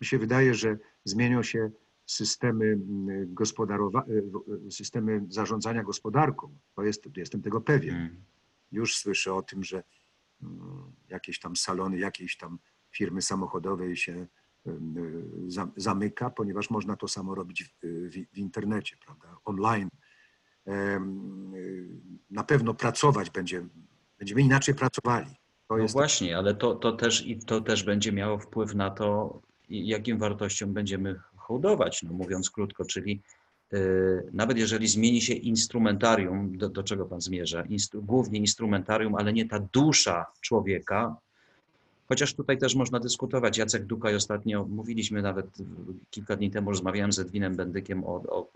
Mi 0.00 0.06
się 0.06 0.18
wydaje, 0.18 0.54
że 0.54 0.78
zmienią 1.04 1.42
się 1.42 1.70
systemy 2.06 2.64
mm, 2.64 3.34
gospodarowa- 3.34 4.04
y, 4.66 4.70
systemy 4.70 5.26
zarządzania 5.28 5.82
gospodarką. 5.82 6.58
To 6.74 6.82
jest, 6.82 7.04
jestem 7.16 7.42
tego 7.42 7.60
pewien. 7.60 7.94
Hmm. 7.94 8.24
Już 8.72 8.96
słyszę 8.96 9.34
o 9.34 9.42
tym, 9.42 9.64
że 9.64 9.82
mm, 10.42 10.92
jakieś 11.08 11.40
tam 11.40 11.56
salony, 11.56 11.98
jakiejś 11.98 12.36
tam 12.36 12.58
firmy 12.90 13.22
samochodowej 13.22 13.96
się 13.96 14.26
za- 15.46 15.70
zamyka, 15.76 16.30
ponieważ 16.30 16.70
można 16.70 16.96
to 16.96 17.08
samo 17.08 17.34
robić 17.34 17.64
w, 17.64 17.68
w, 17.82 18.34
w 18.34 18.38
internecie, 18.38 18.96
prawda, 19.04 19.36
online. 19.44 19.88
Y, 20.68 20.72
Na 22.30 22.44
pewno 22.44 22.74
pracować 22.74 23.30
będzie, 23.30 23.66
będziemy 24.18 24.40
inaczej 24.40 24.74
pracowali. 24.74 25.26
To 25.68 25.76
No 25.76 25.82
jest 25.82 25.94
właśnie, 25.94 26.38
ale 26.38 26.54
to, 26.54 26.74
to, 26.74 26.92
też, 26.92 27.26
i 27.26 27.38
to 27.38 27.60
też 27.60 27.82
będzie 27.82 28.12
miało 28.12 28.38
wpływ 28.38 28.74
na 28.74 28.90
to, 28.90 29.40
jakim 29.68 30.18
wartościom 30.18 30.72
będziemy 30.72 31.20
hołdować, 31.36 32.02
no 32.02 32.12
mówiąc 32.12 32.50
krótko, 32.50 32.84
czyli 32.84 33.20
yy, 33.72 34.30
nawet 34.32 34.58
jeżeli 34.58 34.88
zmieni 34.88 35.20
się 35.20 35.34
instrumentarium, 35.34 36.58
do, 36.58 36.68
do 36.68 36.82
czego 36.82 37.06
Pan 37.06 37.20
zmierza, 37.20 37.62
instru, 37.62 38.02
głównie 38.02 38.38
instrumentarium, 38.38 39.14
ale 39.14 39.32
nie 39.32 39.48
ta 39.48 39.58
dusza 39.72 40.26
człowieka, 40.40 41.16
chociaż 42.08 42.34
tutaj 42.34 42.58
też 42.58 42.74
można 42.74 43.00
dyskutować. 43.00 43.58
Jacek 43.58 43.84
Dukaj 43.84 44.14
ostatnio, 44.16 44.64
mówiliśmy 44.64 45.22
nawet 45.22 45.46
kilka 46.10 46.36
dni 46.36 46.50
temu, 46.50 46.70
rozmawiałem 46.70 47.12
z 47.12 47.18
Edwinem 47.18 47.56
Bendykiem 47.56 48.04
o, 48.04 48.14
o, 48.14 48.48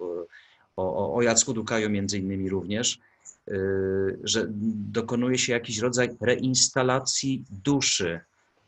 o, 0.77 1.15
o 1.15 1.23
Jacku 1.23 1.53
Dukaju 1.53 1.91
między 1.91 2.19
innymi 2.19 2.49
również, 2.49 3.01
yy, 3.47 4.19
że 4.25 4.47
dokonuje 4.93 5.39
się 5.39 5.53
jakiś 5.53 5.79
rodzaj 5.79 6.09
reinstalacji 6.21 7.45
duszy, 7.65 8.21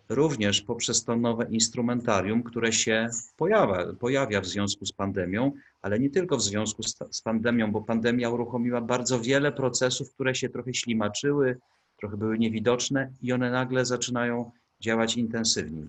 również 0.08 0.62
poprzez 0.62 1.04
to 1.04 1.16
nowe 1.16 1.44
instrumentarium, 1.50 2.42
które 2.42 2.72
się 2.72 3.08
pojawia, 3.36 3.92
pojawia 4.00 4.40
w 4.40 4.46
związku 4.46 4.86
z 4.86 4.92
pandemią, 4.92 5.52
ale 5.82 5.98
nie 5.98 6.10
tylko 6.10 6.36
w 6.36 6.42
związku 6.42 6.82
z, 6.82 6.96
z, 7.10 7.22
pandemią, 7.22 7.72
bo 7.72 7.80
pandemia 7.80 8.30
uruchomiła 8.30 8.80
bardzo 8.80 9.20
wiele 9.20 9.52
procesów, 9.52 10.14
które 10.14 10.34
się 10.34 10.48
trochę 10.48 10.74
ślimaczyły, 10.74 11.58
trochę 12.00 12.16
były 12.16 12.38
niewidoczne 12.38 13.12
i 13.22 13.32
one 13.32 13.50
nagle 13.50 13.84
zaczynają 13.84 14.50
działać 14.80 15.16
intensywniej. 15.16 15.88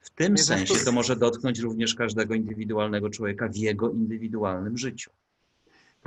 W 0.00 0.10
tym 0.10 0.38
sensie 0.38 0.74
to 0.84 0.92
może 0.92 1.16
dotknąć 1.16 1.58
również 1.58 1.94
każdego 1.94 2.34
indywidualnego 2.34 3.10
człowieka 3.10 3.48
w 3.48 3.56
jego 3.56 3.90
indywidualnym 3.90 4.78
życiu. 4.78 5.10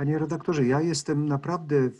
Panie 0.02 0.18
redaktorze, 0.18 0.66
ja 0.66 0.80
jestem 0.80 1.26
naprawdę 1.26 1.90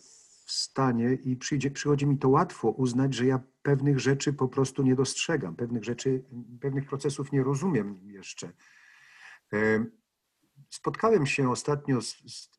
w 0.44 0.52
stanie 0.52 1.12
i 1.14 1.36
przyjdzie, 1.36 1.70
przychodzi 1.70 2.06
mi 2.06 2.18
to 2.18 2.28
łatwo 2.28 2.70
uznać, 2.70 3.14
że 3.14 3.26
ja 3.26 3.40
pewnych 3.62 4.00
rzeczy 4.00 4.32
po 4.32 4.48
prostu 4.48 4.82
nie 4.82 4.94
dostrzegam, 4.94 5.56
pewnych 5.56 5.84
rzeczy, 5.84 6.24
pewnych 6.60 6.86
procesów 6.86 7.32
nie 7.32 7.42
rozumiem 7.42 8.00
jeszcze. 8.04 8.52
E, 9.52 9.84
Spotkałem 10.70 11.26
się 11.26 11.50
ostatnio 11.50 12.02
z, 12.02 12.16
z, 12.16 12.50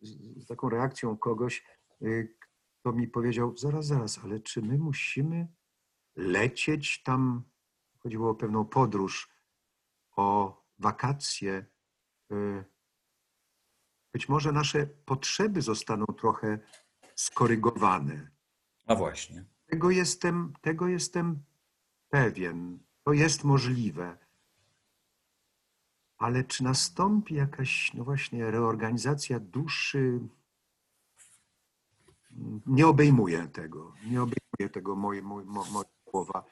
z 0.43 0.47
taką 0.47 0.69
reakcją 0.69 1.17
kogoś, 1.17 1.65
y, 2.01 2.35
kto 2.79 2.93
mi 2.93 3.07
powiedział, 3.07 3.57
zaraz, 3.57 3.85
zaraz, 3.85 4.19
ale 4.23 4.39
czy 4.39 4.62
my 4.62 4.77
musimy 4.77 5.47
lecieć 6.15 7.03
tam, 7.03 7.43
chodziło 8.00 8.29
o 8.29 8.35
pewną 8.35 8.65
podróż, 8.65 9.29
o 10.15 10.57
wakacje, 10.79 11.65
y, 12.31 12.72
być 14.13 14.29
może 14.29 14.51
nasze 14.51 14.88
potrzeby 15.05 15.62
zostaną 15.62 16.05
trochę 16.05 16.60
skorygowane. 17.15 18.32
A 18.88 18.96
właśnie. 18.96 19.46
Tego 19.65 19.89
jestem, 19.91 20.53
tego 20.62 20.88
jestem 20.88 21.43
pewien. 22.10 22.79
To 23.03 23.13
jest 23.13 23.43
możliwe. 23.43 24.17
Ale 26.17 26.43
czy 26.43 26.63
nastąpi 26.63 27.36
jakaś, 27.36 27.93
no 27.93 28.03
właśnie, 28.03 28.51
reorganizacja 28.51 29.39
duszy? 29.39 30.20
Nie 32.65 32.88
obejmuje 32.88 33.48
tego. 33.48 33.93
Nie 34.05 34.22
obejmuje 34.22 34.70
tego 34.74 34.96
moje, 34.96 35.22
moje, 35.22 35.46
mo- 35.46 35.65
moje 35.72 35.89
słowa. 36.10 36.43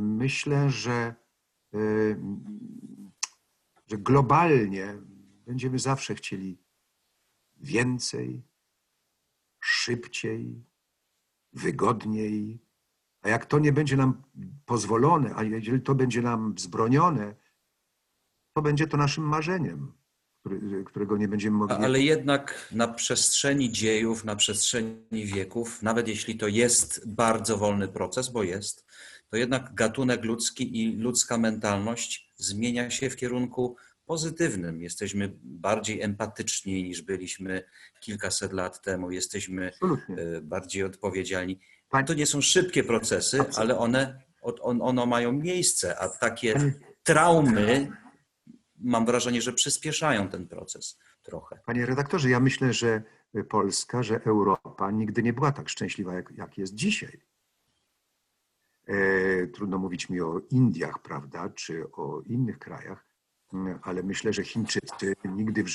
Myślę, 0.00 0.70
że, 0.70 1.14
y, 1.74 2.20
że 3.86 3.98
globalnie 3.98 4.98
będziemy 5.46 5.78
zawsze 5.78 6.14
chcieli 6.14 6.58
więcej, 7.60 8.42
szybciej, 9.60 10.64
wygodniej. 11.52 12.58
A 13.22 13.28
jak 13.28 13.46
to 13.46 13.58
nie 13.58 13.72
będzie 13.72 13.96
nam 13.96 14.22
pozwolone, 14.66 15.34
a 15.36 15.42
jeżeli 15.42 15.80
to 15.80 15.94
będzie 15.94 16.22
nam 16.22 16.54
wzbronione, 16.54 17.34
to 18.56 18.62
będzie 18.62 18.86
to 18.86 18.96
naszym 18.96 19.24
marzeniem, 19.24 19.92
którego 20.86 21.16
nie 21.16 21.28
będziemy 21.28 21.56
mogli. 21.56 21.76
Ale 21.76 22.00
jednak 22.00 22.68
na 22.72 22.88
przestrzeni 22.88 23.72
dziejów, 23.72 24.24
na 24.24 24.36
przestrzeni 24.36 25.24
wieków, 25.26 25.82
nawet 25.82 26.08
jeśli 26.08 26.36
to 26.36 26.48
jest 26.48 27.08
bardzo 27.08 27.58
wolny 27.58 27.88
proces, 27.88 28.28
bo 28.28 28.42
jest, 28.42 28.86
to 29.28 29.36
jednak 29.36 29.74
gatunek 29.74 30.24
ludzki 30.24 30.82
i 30.82 30.96
ludzka 30.96 31.38
mentalność 31.38 32.32
zmienia 32.36 32.90
się 32.90 33.10
w 33.10 33.16
kierunku 33.16 33.76
pozytywnym. 34.10 34.82
Jesteśmy 34.82 35.32
bardziej 35.42 36.00
empatyczni 36.02 36.82
niż 36.82 37.02
byliśmy 37.02 37.62
kilkaset 38.00 38.52
lat 38.52 38.82
temu, 38.82 39.10
jesteśmy 39.10 39.66
Absolutnie. 39.68 40.16
e, 40.16 40.40
bardziej 40.40 40.82
odpowiedzialni. 40.82 41.60
To 42.06 42.14
nie 42.14 42.26
są 42.26 42.40
szybkie 42.40 42.84
procesy, 42.84 43.38
ale 43.56 43.78
one, 43.78 44.22
on, 44.42 44.82
one 44.82 45.06
mają 45.06 45.32
miejsce, 45.32 45.98
a 45.98 46.08
takie 46.08 46.74
traumy, 47.02 47.92
mam 48.78 49.06
wrażenie, 49.06 49.42
że 49.42 49.52
przyspieszają 49.52 50.28
ten 50.28 50.48
proces 50.48 50.98
trochę. 51.22 51.60
Panie 51.66 51.86
redaktorze, 51.86 52.30
ja 52.30 52.40
myślę, 52.40 52.72
że 52.72 53.02
Polska, 53.48 54.02
że 54.02 54.24
Europa 54.24 54.90
nigdy 54.90 55.22
nie 55.22 55.32
była 55.32 55.52
tak 55.52 55.68
szczęśliwa, 55.68 56.14
jak, 56.14 56.30
jak 56.36 56.58
jest 56.58 56.74
dzisiaj. 56.74 57.20
E, 58.86 59.46
trudno 59.46 59.78
mówić 59.78 60.08
mi 60.08 60.20
o 60.20 60.40
Indiach, 60.50 61.02
prawda, 61.02 61.48
czy 61.48 61.92
o 61.92 62.20
innych 62.26 62.58
krajach, 62.58 63.09
ale 63.82 64.02
myślę, 64.02 64.32
że 64.32 64.44
Chińczycy 64.44 65.14
nigdy 65.24 65.64
w, 65.64 65.68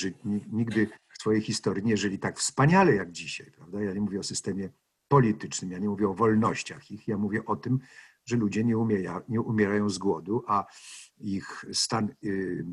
nigdy 0.52 0.88
w 1.08 1.18
swojej 1.20 1.42
historii 1.42 1.84
nie 1.84 1.96
żyli 1.96 2.18
tak 2.18 2.38
wspaniale 2.38 2.94
jak 2.94 3.12
dzisiaj, 3.12 3.50
prawda? 3.50 3.82
Ja 3.82 3.92
nie 3.92 4.00
mówię 4.00 4.20
o 4.20 4.22
systemie 4.22 4.70
politycznym, 5.08 5.70
ja 5.70 5.78
nie 5.78 5.88
mówię 5.88 6.08
o 6.08 6.14
wolnościach 6.14 6.90
ich, 6.90 7.08
ja 7.08 7.18
mówię 7.18 7.44
o 7.44 7.56
tym, 7.56 7.78
że 8.24 8.36
ludzie 8.36 8.64
nie, 8.64 8.78
umieja, 8.78 9.22
nie 9.28 9.40
umierają 9.40 9.90
z 9.90 9.98
głodu, 9.98 10.44
a 10.46 10.64
ich 11.18 11.64
stan, 11.72 12.14
yy, 12.22 12.66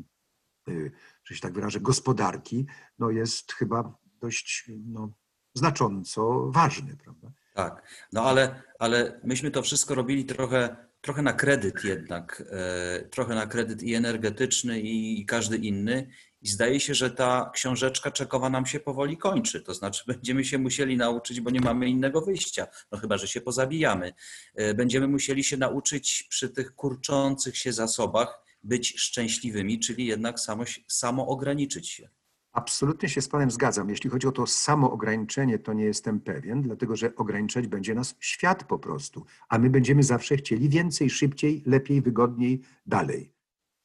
yy, 0.66 0.92
że 1.24 1.34
się 1.34 1.40
tak 1.40 1.52
wyrażę, 1.52 1.80
gospodarki, 1.80 2.66
no 2.98 3.10
jest 3.10 3.52
chyba 3.52 3.98
dość 4.20 4.70
no, 4.84 5.12
znacząco 5.54 6.50
ważny, 6.50 6.96
prawda? 6.96 7.32
Tak, 7.54 7.88
no 8.12 8.22
ale, 8.22 8.62
ale 8.78 9.20
myśmy 9.24 9.50
to 9.50 9.62
wszystko 9.62 9.94
robili 9.94 10.24
trochę, 10.24 10.76
trochę 11.04 11.22
na 11.22 11.32
kredyt 11.32 11.84
jednak, 11.84 12.42
e, 12.50 13.04
trochę 13.10 13.34
na 13.34 13.46
kredyt 13.46 13.82
i 13.82 13.94
energetyczny 13.94 14.80
i, 14.80 15.26
każdy 15.26 15.56
inny. 15.56 16.08
I 16.42 16.48
zdaje 16.48 16.80
się, 16.80 16.94
że 16.94 17.10
ta 17.10 17.50
książeczka 17.54 18.10
czekowa 18.10 18.50
nam 18.50 18.66
się 18.66 18.80
powoli 18.80 19.16
kończy. 19.16 19.60
To 19.60 19.74
znaczy, 19.74 20.04
będziemy 20.12 20.44
się 20.44 20.58
musieli 20.58 20.96
nauczyć, 20.96 21.40
bo 21.40 21.50
nie 21.50 21.60
mamy 21.60 21.88
innego 21.88 22.20
wyjścia. 22.20 22.66
No 22.92 22.98
chyba, 22.98 23.16
że 23.16 23.28
się 23.28 23.40
pozabijamy. 23.40 24.12
E, 24.54 24.74
będziemy 24.74 25.08
musieli 25.08 25.44
się 25.44 25.56
nauczyć 25.56 26.26
przy 26.28 26.48
tych 26.48 26.74
kurczących 26.74 27.56
się 27.56 27.72
zasobach 27.72 28.44
być 28.62 29.00
szczęśliwymi, 29.00 29.80
czyli 29.80 30.06
jednak 30.06 30.40
samo, 30.40 30.64
samo 30.88 31.26
ograniczyć 31.26 31.90
się. 31.90 32.08
Absolutnie 32.54 33.08
się 33.08 33.22
z 33.22 33.28
Panem 33.28 33.50
zgadzam. 33.50 33.90
Jeśli 33.90 34.10
chodzi 34.10 34.26
o 34.26 34.32
to 34.32 34.46
samo 34.46 34.90
ograniczenie, 34.90 35.58
to 35.58 35.72
nie 35.72 35.84
jestem 35.84 36.20
pewien, 36.20 36.62
dlatego 36.62 36.96
że 36.96 37.16
ograniczać 37.16 37.66
będzie 37.66 37.94
nas 37.94 38.14
świat 38.20 38.64
po 38.64 38.78
prostu, 38.78 39.24
a 39.48 39.58
my 39.58 39.70
będziemy 39.70 40.02
zawsze 40.02 40.36
chcieli 40.36 40.68
więcej, 40.68 41.10
szybciej, 41.10 41.62
lepiej, 41.66 42.02
wygodniej, 42.02 42.60
dalej. 42.86 43.32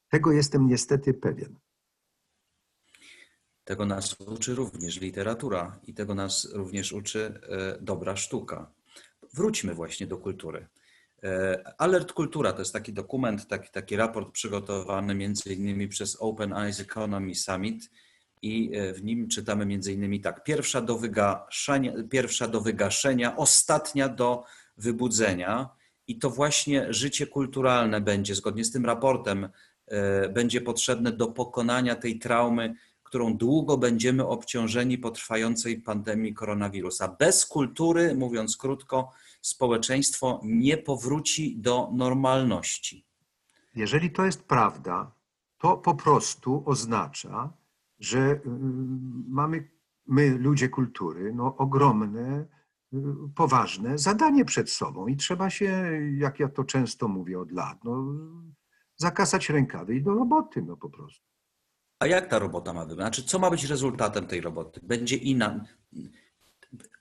Tego 0.10 0.32
jestem 0.32 0.68
niestety 0.68 1.14
pewien. 1.14 1.60
Tego 3.64 3.86
nas 3.86 4.16
uczy 4.20 4.56
również 4.56 5.02
literatura 5.02 5.80
i 5.84 5.94
tego 5.94 6.16
nas 6.16 6.54
również 6.54 6.92
uczy 6.92 7.40
e, 7.50 7.78
dobra 7.82 8.16
sztuka. 8.16 8.72
Wróćmy 9.34 9.74
właśnie 9.74 10.08
do 10.08 10.18
kultury. 10.18 10.68
E, 11.24 11.64
Alert 11.78 12.14
Kultura 12.14 12.54
to 12.54 12.60
jest 12.60 12.74
taki 12.74 12.94
dokument, 12.94 13.48
taki, 13.48 13.70
taki 13.72 13.96
raport 13.96 14.32
przygotowany 14.32 15.16
między 15.16 15.54
innymi 15.54 15.88
przez 15.88 16.18
Open 16.20 16.54
Eyes 16.54 16.80
Economy 16.80 17.36
Summit 17.36 17.90
i 18.42 18.72
e, 18.74 18.94
w 18.94 19.04
nim 19.04 19.28
czytamy 19.28 19.66
między 19.66 19.94
innymi 19.94 20.22
tak, 20.22 20.44
pierwsza 20.44 20.82
do 20.82 20.98
wygaszenia, 20.98 21.94
pierwsza 22.10 22.48
do 22.48 22.62
wygaszenia, 22.62 23.38
ostatnia 23.38 24.10
do 24.10 24.44
wybudzenia 24.78 25.70
i 26.08 26.20
to 26.20 26.30
właśnie 26.30 26.94
życie 26.94 27.28
kulturalne 27.28 28.02
będzie, 28.02 28.36
zgodnie 28.36 28.66
z 28.66 28.72
tym 28.72 28.86
raportem, 28.86 29.50
e, 29.88 30.30
będzie 30.30 30.62
potrzebne 30.62 31.12
do 31.12 31.28
pokonania 31.28 31.96
tej 31.96 32.20
traumy, 32.20 32.76
którą 33.04 33.38
długo 33.38 33.78
będziemy 33.78 34.28
obciążeni 34.28 34.98
po 34.98 35.12
trwającej 35.12 35.82
pandemii 35.82 36.34
koronawirusa. 36.34 37.16
Bez 37.20 37.46
kultury, 37.46 38.16
mówiąc 38.16 38.58
krótko, 38.58 39.12
społeczeństwo 39.42 40.42
nie 40.44 40.78
powróci 40.78 41.58
do 41.58 41.90
normalności. 41.94 43.06
Jeżeli 43.76 44.12
to 44.12 44.26
jest 44.26 44.44
prawda, 44.44 45.12
to 45.58 45.78
po 45.78 45.96
prostu 45.96 46.64
oznacza, 46.66 47.54
że 48.00 48.20
y, 48.20 48.42
mamy 49.28 49.70
my, 50.06 50.38
ludzie 50.38 50.70
kultury, 50.70 51.34
no, 51.34 51.58
ogromne, 51.58 52.46
y, 52.94 52.98
poważne 53.36 53.98
zadanie 53.98 54.46
przed 54.46 54.70
sobą 54.70 55.08
i 55.08 55.16
trzeba 55.16 55.50
się, 55.50 56.00
jak 56.18 56.40
ja 56.40 56.50
to 56.50 56.64
często 56.64 57.08
mówię 57.08 57.40
od 57.40 57.52
lat, 57.52 57.84
no, 57.84 58.06
zakasać 58.96 59.50
rękawy 59.50 59.96
i 59.96 60.04
do 60.04 60.14
roboty, 60.14 60.62
no 60.62 60.78
po 60.78 60.90
prostu. 60.90 61.30
A 62.00 62.08
jak 62.08 62.28
ta 62.28 62.40
robota 62.40 62.74
ma 62.74 62.86
wyglądać? 62.86 63.16
Znaczy, 63.16 63.30
co 63.30 63.40
ma 63.40 63.50
być 63.50 63.66
rezultatem 63.66 64.28
tej 64.28 64.42
roboty? 64.42 64.80
Będzie 64.84 65.16
inna. 65.16 65.66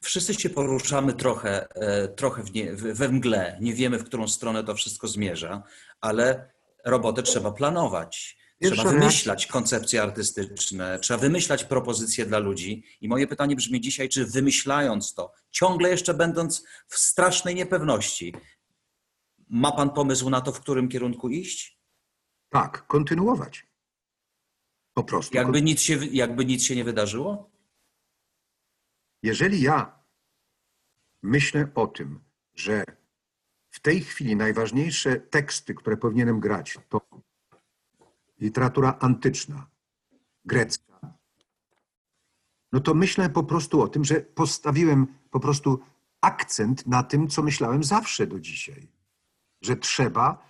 Wszyscy 0.00 0.34
się 0.34 0.50
poruszamy 0.50 1.12
trochę, 1.12 1.68
e, 1.74 2.08
trochę 2.08 2.42
w 2.42 2.54
nie, 2.54 2.72
we 2.72 3.08
mgle. 3.08 3.58
Nie 3.60 3.74
wiemy, 3.74 3.98
w 3.98 4.04
którą 4.04 4.28
stronę 4.28 4.64
to 4.64 4.74
wszystko 4.74 5.08
zmierza, 5.08 5.62
ale 6.00 6.52
robotę 6.84 7.22
trzeba 7.22 7.52
planować. 7.52 8.37
Trzeba 8.62 8.84
wymyślać 8.84 9.46
koncepcje 9.46 10.02
artystyczne, 10.02 10.98
trzeba 10.98 11.20
wymyślać 11.20 11.64
propozycje 11.64 12.26
dla 12.26 12.38
ludzi. 12.38 12.84
I 13.00 13.08
moje 13.08 13.26
pytanie 13.26 13.56
brzmi 13.56 13.80
dzisiaj, 13.80 14.08
czy 14.08 14.26
wymyślając 14.26 15.14
to, 15.14 15.32
ciągle 15.50 15.90
jeszcze 15.90 16.14
będąc 16.14 16.64
w 16.88 16.98
strasznej 16.98 17.54
niepewności, 17.54 18.34
ma 19.50 19.72
Pan 19.72 19.90
pomysł 19.90 20.30
na 20.30 20.40
to, 20.40 20.52
w 20.52 20.60
którym 20.60 20.88
kierunku 20.88 21.28
iść? 21.28 21.80
Tak, 22.48 22.86
kontynuować. 22.86 23.66
Po 24.94 25.04
prostu. 25.04 25.36
Jakby 25.36 25.62
nic 25.62 25.80
się, 25.80 26.06
jakby 26.06 26.44
nic 26.44 26.64
się 26.64 26.76
nie 26.76 26.84
wydarzyło? 26.84 27.50
Jeżeli 29.22 29.62
ja 29.62 30.04
myślę 31.22 31.68
o 31.74 31.86
tym, 31.86 32.20
że 32.54 32.84
w 33.70 33.80
tej 33.80 34.00
chwili 34.00 34.36
najważniejsze 34.36 35.16
teksty, 35.16 35.74
które 35.74 35.96
powinienem 35.96 36.40
grać, 36.40 36.78
to 36.88 37.00
literatura 38.40 38.98
antyczna, 39.00 39.66
grecka, 40.44 40.88
no 42.72 42.80
to 42.80 42.94
myślę 42.94 43.30
po 43.30 43.44
prostu 43.44 43.82
o 43.82 43.88
tym, 43.88 44.04
że 44.04 44.20
postawiłem 44.20 45.06
po 45.30 45.40
prostu 45.40 45.80
akcent 46.20 46.86
na 46.86 47.02
tym, 47.02 47.28
co 47.28 47.42
myślałem 47.42 47.84
zawsze 47.84 48.26
do 48.26 48.40
dzisiaj, 48.40 48.92
że 49.62 49.76
trzeba 49.76 50.48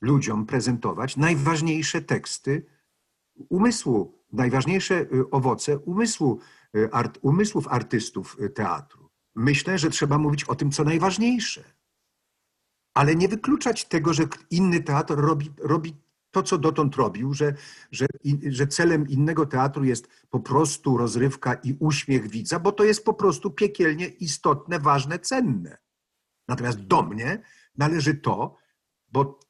ludziom 0.00 0.46
prezentować 0.46 1.16
najważniejsze 1.16 2.02
teksty 2.02 2.66
umysłu, 3.48 4.18
najważniejsze 4.32 4.94
y, 5.00 5.30
owoce 5.30 5.78
umysłu, 5.78 6.40
y, 6.76 6.92
art, 6.92 7.18
umysłów 7.22 7.68
artystów 7.68 8.36
y, 8.40 8.50
teatru. 8.50 9.10
Myślę, 9.34 9.78
że 9.78 9.90
trzeba 9.90 10.18
mówić 10.18 10.44
o 10.44 10.54
tym, 10.54 10.70
co 10.70 10.84
najważniejsze, 10.84 11.64
ale 12.94 13.16
nie 13.16 13.28
wykluczać 13.28 13.84
tego, 13.84 14.12
że 14.12 14.24
inny 14.50 14.80
teatr 14.80 15.14
robi, 15.16 15.52
robi 15.58 15.96
to, 16.34 16.42
co 16.42 16.58
dotąd 16.58 16.96
robił, 16.96 17.34
że, 17.34 17.54
że, 17.92 18.06
że 18.46 18.66
celem 18.66 19.08
innego 19.08 19.46
teatru 19.46 19.84
jest 19.84 20.08
po 20.30 20.40
prostu 20.40 20.96
rozrywka 20.96 21.54
i 21.54 21.76
uśmiech 21.80 22.28
widza, 22.28 22.58
bo 22.58 22.72
to 22.72 22.84
jest 22.84 23.04
po 23.04 23.14
prostu 23.14 23.50
piekielnie 23.50 24.06
istotne, 24.06 24.78
ważne, 24.78 25.18
cenne. 25.18 25.78
Natomiast 26.48 26.80
do 26.80 27.02
mnie 27.02 27.42
należy 27.76 28.14
to, 28.14 28.56
bo 29.08 29.40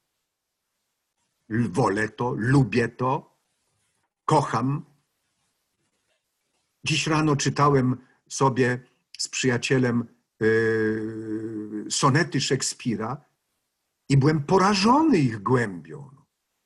wolę 1.49 2.09
to, 2.09 2.35
lubię 2.37 2.89
to, 2.89 3.41
kocham. 4.25 4.85
Dziś 6.85 7.07
rano 7.07 7.37
czytałem 7.37 7.97
sobie 8.29 8.85
z 9.19 9.29
przyjacielem 9.29 10.09
yy, 10.41 11.87
sonety 11.91 12.41
Szekspira 12.41 13.25
i 14.09 14.17
byłem 14.17 14.43
porażony 14.43 15.19
ich 15.19 15.43
głębią 15.43 16.14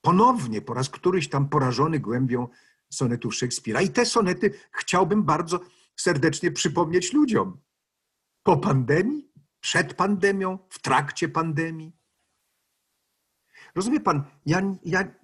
ponownie 0.09 0.63
po 0.63 0.75
raz 0.75 0.89
któryś 0.89 1.29
tam 1.29 1.49
porażony 1.49 2.01
głębią 2.01 2.49
sonetów 2.91 3.35
Szekspira. 3.35 3.83
I 3.83 3.89
te 3.89 4.07
sonety 4.07 4.51
chciałbym 4.73 5.23
bardzo 5.23 5.61
serdecznie 5.97 6.53
przypomnieć 6.53 7.13
ludziom. 7.13 7.61
Po 8.43 8.57
pandemii, 8.57 9.33
przed 9.61 9.95
pandemią, 9.95 10.59
w 10.71 10.83
trakcie 10.83 11.29
pandemii. 11.29 11.93
Rozumie 13.75 14.01
pan, 14.01 14.25
ja, 14.47 14.63
ja, 14.85 15.15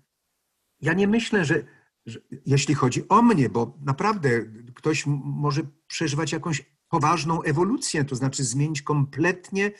ja 0.80 0.92
nie 0.92 1.08
myślę, 1.08 1.44
że, 1.44 1.64
że 2.06 2.20
jeśli 2.46 2.74
chodzi 2.74 3.08
o 3.08 3.22
mnie, 3.22 3.48
bo 3.48 3.78
naprawdę 3.80 4.28
ktoś 4.74 5.04
może 5.24 5.62
przeżywać 5.86 6.32
jakąś 6.32 6.64
poważną 6.88 7.42
ewolucję, 7.42 8.04
to 8.04 8.16
znaczy 8.16 8.44
zmienić 8.44 8.82
kompletnie 8.82 9.72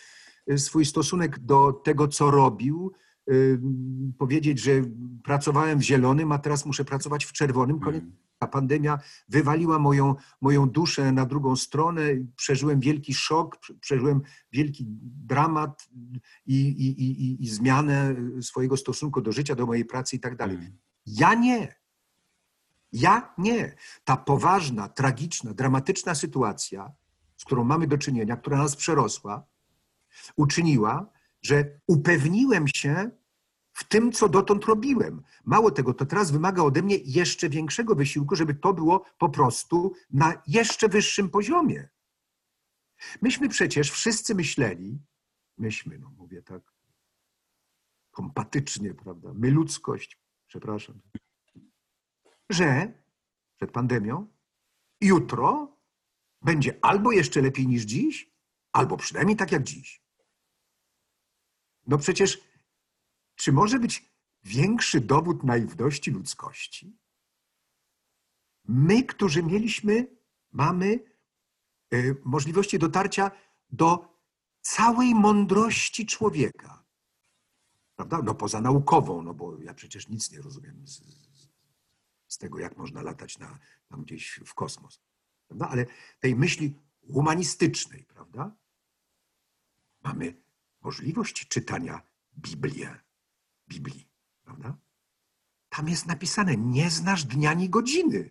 e, 0.46 0.58
swój 0.58 0.84
stosunek 0.84 1.38
do 1.38 1.72
tego, 1.72 2.08
co 2.08 2.30
robił, 2.30 2.92
powiedzieć, 4.18 4.60
że 4.60 4.72
pracowałem 5.24 5.78
w 5.78 5.82
zielonym, 5.82 6.32
a 6.32 6.38
teraz 6.38 6.66
muszę 6.66 6.84
pracować 6.84 7.24
w 7.24 7.32
czerwonym. 7.32 7.80
Koniec. 7.80 8.00
Hmm. 8.00 8.24
Ta 8.38 8.46
pandemia 8.46 8.98
wywaliła 9.28 9.78
moją, 9.78 10.14
moją 10.40 10.70
duszę 10.70 11.12
na 11.12 11.26
drugą 11.26 11.56
stronę. 11.56 12.02
Przeżyłem 12.36 12.80
wielki 12.80 13.14
szok, 13.14 13.58
przeżyłem 13.80 14.20
wielki 14.52 14.84
dramat 15.26 15.88
i, 16.46 16.56
i, 16.56 17.02
i, 17.02 17.44
i 17.44 17.48
zmianę 17.48 18.16
swojego 18.40 18.76
stosunku 18.76 19.20
do 19.20 19.32
życia, 19.32 19.54
do 19.54 19.66
mojej 19.66 19.84
pracy 19.84 20.16
i 20.16 20.20
tak 20.20 20.36
dalej. 20.36 20.56
Hmm. 20.56 20.78
Ja 21.06 21.34
nie. 21.34 21.74
Ja 22.92 23.34
nie. 23.38 23.74
Ta 24.04 24.16
poważna, 24.16 24.88
tragiczna, 24.88 25.54
dramatyczna 25.54 26.14
sytuacja, 26.14 26.92
z 27.36 27.44
którą 27.44 27.64
mamy 27.64 27.86
do 27.86 27.98
czynienia, 27.98 28.36
która 28.36 28.58
nas 28.58 28.76
przerosła, 28.76 29.46
uczyniła, 30.36 31.10
że 31.44 31.80
upewniłem 31.86 32.68
się 32.68 33.10
w 33.72 33.84
tym, 33.84 34.12
co 34.12 34.28
dotąd 34.28 34.64
robiłem. 34.64 35.22
Mało 35.44 35.70
tego, 35.70 35.94
to 35.94 36.06
teraz 36.06 36.30
wymaga 36.30 36.62
ode 36.62 36.82
mnie 36.82 36.96
jeszcze 37.04 37.48
większego 37.48 37.94
wysiłku, 37.94 38.36
żeby 38.36 38.54
to 38.54 38.74
było 38.74 39.04
po 39.18 39.28
prostu 39.28 39.92
na 40.10 40.42
jeszcze 40.46 40.88
wyższym 40.88 41.30
poziomie. 41.30 41.88
Myśmy 43.22 43.48
przecież 43.48 43.90
wszyscy 43.90 44.34
myśleli, 44.34 44.98
myśmy, 45.58 45.98
no 45.98 46.10
mówię 46.10 46.42
tak 46.42 46.74
kompatycznie, 48.10 48.94
prawda, 48.94 49.34
my 49.34 49.50
ludzkość, 49.50 50.18
przepraszam, 50.46 51.00
że 52.50 52.92
przed 53.56 53.70
pandemią 53.70 54.26
jutro 55.00 55.76
będzie 56.42 56.78
albo 56.82 57.12
jeszcze 57.12 57.42
lepiej 57.42 57.66
niż 57.66 57.82
dziś, 57.82 58.30
albo 58.72 58.96
przynajmniej 58.96 59.36
tak 59.36 59.52
jak 59.52 59.62
dziś. 59.62 60.03
No 61.86 61.98
przecież, 61.98 62.40
czy 63.34 63.52
może 63.52 63.78
być 63.78 64.12
większy 64.42 65.00
dowód 65.00 65.44
naiwności 65.44 66.10
ludzkości? 66.10 66.98
My, 68.64 69.02
którzy 69.02 69.42
mieliśmy, 69.42 70.16
mamy 70.52 71.00
y, 71.94 72.16
możliwości 72.24 72.78
dotarcia 72.78 73.30
do 73.70 74.18
całej 74.60 75.14
mądrości 75.14 76.06
człowieka. 76.06 76.84
Prawda? 77.96 78.22
No 78.22 78.34
poza 78.34 78.60
naukową, 78.60 79.22
no 79.22 79.34
bo 79.34 79.58
ja 79.58 79.74
przecież 79.74 80.08
nic 80.08 80.30
nie 80.30 80.40
rozumiem 80.40 80.86
z, 80.86 81.02
z 82.28 82.38
tego, 82.38 82.58
jak 82.58 82.76
można 82.76 83.02
latać 83.02 83.38
na, 83.38 83.58
tam 83.88 84.02
gdzieś 84.02 84.40
w 84.46 84.54
kosmos. 84.54 85.00
Prawda? 85.46 85.68
Ale 85.68 85.86
tej 86.20 86.36
myśli 86.36 86.80
humanistycznej, 87.12 88.04
prawda? 88.04 88.56
Mamy 90.02 90.43
możliwość 90.84 91.48
czytania 91.48 92.02
Biblii, 92.36 92.86
Biblii, 93.68 94.08
prawda? 94.44 94.76
Tam 95.68 95.88
jest 95.88 96.06
napisane, 96.06 96.56
nie 96.56 96.90
znasz 96.90 97.24
dnia 97.24 97.50
ani 97.50 97.70
godziny. 97.70 98.30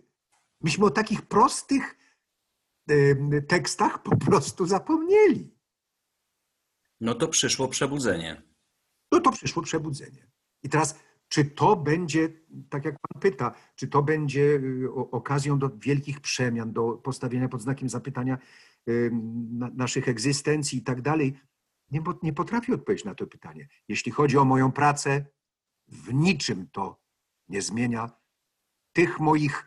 Myśmy 0.62 0.86
o 0.86 0.90
takich 0.90 1.22
prostych 1.22 1.96
tekstach 3.48 4.04
po 4.04 4.18
prostu 4.18 4.66
zapomnieli. 4.66 5.56
No 7.02 7.16
to 7.16 7.28
przyszło 7.28 7.68
przebudzenie. 7.68 8.42
No 9.12 9.20
to 9.20 9.32
przyszło 9.32 9.64
przebudzenie. 9.64 10.32
I 10.64 10.70
teraz, 10.70 11.00
czy 11.28 11.46
to 11.46 11.76
będzie, 11.76 12.30
tak 12.70 12.86
jak 12.86 12.96
Pan 13.00 13.22
pyta, 13.22 13.56
czy 13.76 13.88
to 13.88 14.04
będzie 14.04 14.42
y, 14.42 14.94
okazją 14.94 15.60
do 15.60 15.70
wielkich 15.78 16.20
przemian, 16.20 16.74
do 16.74 16.92
postawienia 16.92 17.50
pod 17.50 17.62
znakiem 17.62 17.90
zapytania 17.90 18.38
naszych 19.76 20.08
egzystencji 20.08 20.80
i 20.80 20.82
tak 20.82 21.02
dalej? 21.02 21.40
Nie, 21.92 22.04
nie 22.24 22.34
potrafię 22.34 22.74
odpowiedzieć 22.74 23.06
na 23.06 23.16
to 23.16 23.28
pytanie. 23.28 23.68
Jeśli 23.88 24.12
chodzi 24.12 24.38
o 24.38 24.46
moją 24.46 24.72
pracę, 24.72 25.26
w 25.88 26.14
niczym 26.14 26.68
to 26.72 27.02
nie 27.50 27.62
zmienia 27.62 28.12
tych 28.94 29.20
moich 29.20 29.66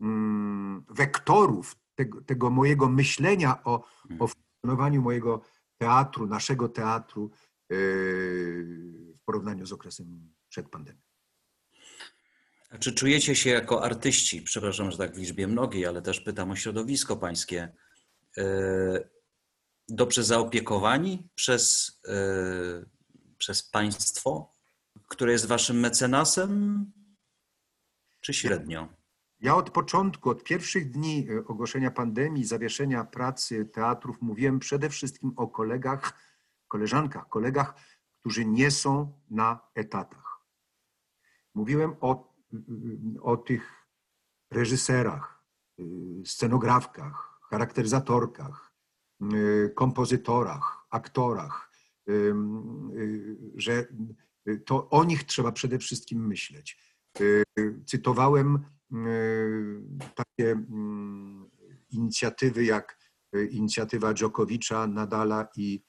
mm, 0.00 0.84
wektorów, 0.88 1.76
tego, 1.94 2.22
tego, 2.22 2.50
mojego 2.50 2.88
myślenia 2.88 3.64
o, 3.64 3.84
o 4.18 4.26
funkcjonowaniu 4.26 5.02
mojego 5.02 5.42
teatru, 5.78 6.26
naszego 6.26 6.68
teatru 6.68 7.30
yy, 7.68 7.76
w 9.16 9.24
porównaniu 9.24 9.66
z 9.66 9.72
okresem 9.72 10.34
przed 10.48 10.68
pandemią. 10.68 11.00
A 12.70 12.78
czy 12.78 12.92
czujecie 12.92 13.36
się 13.36 13.50
jako 13.50 13.84
artyści, 13.84 14.42
przepraszam, 14.42 14.90
że 14.90 14.98
tak 14.98 15.14
w 15.14 15.18
liczbie 15.18 15.46
mnogiej, 15.46 15.86
ale 15.86 16.02
też 16.02 16.20
pytam 16.20 16.50
o 16.50 16.56
środowisko 16.56 17.16
pańskie, 17.16 17.72
yy, 18.36 19.10
dobrze 19.88 20.24
zaopiekowani 20.24 21.28
przez, 21.34 21.92
yy, 22.08 22.90
przez 23.38 23.62
państwo, 23.62 24.52
które 25.08 25.32
jest 25.32 25.46
waszym 25.46 25.80
mecenasem, 25.80 26.92
czy 28.20 28.34
średnio? 28.34 28.88
Ja 29.40 29.56
od 29.56 29.70
początku, 29.70 30.30
od 30.30 30.44
pierwszych 30.44 30.90
dni 30.90 31.26
e, 31.30 31.46
ogłoszenia 31.46 31.90
pandemii, 31.90 32.44
zawieszenia 32.44 33.04
pracy 33.04 33.64
teatrów, 33.64 34.22
mówiłem 34.22 34.58
przede 34.58 34.90
wszystkim 34.90 35.32
o 35.36 35.48
kolegach, 35.48 36.18
koleżankach, 36.68 37.28
kolegach, 37.28 37.74
którzy 38.20 38.44
nie 38.44 38.70
są 38.70 39.20
na 39.30 39.60
etatach. 39.74 40.40
Mówiłem 41.54 41.96
o, 42.00 42.34
o 43.22 43.36
tych 43.36 43.86
reżyserach, 44.50 45.44
scenografkach, 46.24 47.38
charakteryzatorkach, 47.50 48.71
kompozytorach, 49.74 50.86
aktorach, 50.90 51.70
y, 52.08 52.34
że 53.56 53.86
to 54.64 54.90
o 54.90 55.04
nich 55.04 55.24
trzeba 55.24 55.52
przede 55.52 55.78
wszystkim 55.78 56.26
myśleć. 56.26 56.78
Cytowałem 57.86 58.64
takie 60.14 60.50
mm, 60.50 61.50
inicjatywy 61.90 62.64
jak 62.64 62.98
inicjatywa 63.50 64.14
Dżokowicza, 64.14 64.86
Nadala 64.86 65.48
i 65.56 65.84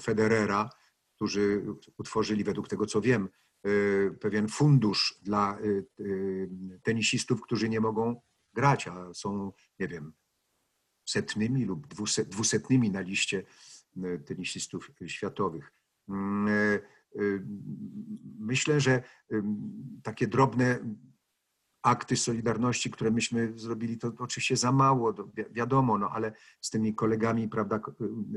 Federera, 0.00 0.70
którzy 1.14 1.66
utworzyli, 1.98 2.44
według 2.44 2.68
tego 2.68 2.86
co 2.86 3.00
wiem, 3.00 3.28
pewien 4.20 4.48
fundusz 4.48 5.18
dla 5.22 5.58
tenisistów, 6.82 7.42
którzy 7.42 7.68
nie 7.68 7.80
mogą 7.80 8.20
grać, 8.54 8.88
a 8.88 9.14
są, 9.14 9.52
nie 9.78 9.88
wiem, 9.88 10.12
setnymi 11.04 11.64
lub 11.64 11.86
dwusetnymi 12.28 12.90
na 12.90 13.00
liście 13.00 13.42
tenisistów 14.26 14.90
światowych. 15.06 15.72
Mm, 16.08 16.80
myślę, 18.38 18.80
że 18.80 19.02
takie 20.02 20.26
drobne 20.26 20.78
akty 21.82 22.16
solidarności, 22.16 22.90
które 22.90 23.10
myśmy 23.10 23.52
zrobili, 23.56 23.98
to 23.98 24.12
oczywiście 24.18 24.56
za 24.56 24.72
mało, 24.72 25.14
wiadomo, 25.50 25.98
no 25.98 26.10
ale 26.10 26.32
z 26.60 26.70
tymi 26.70 26.94
kolegami, 26.94 27.48
prawda, 27.48 27.80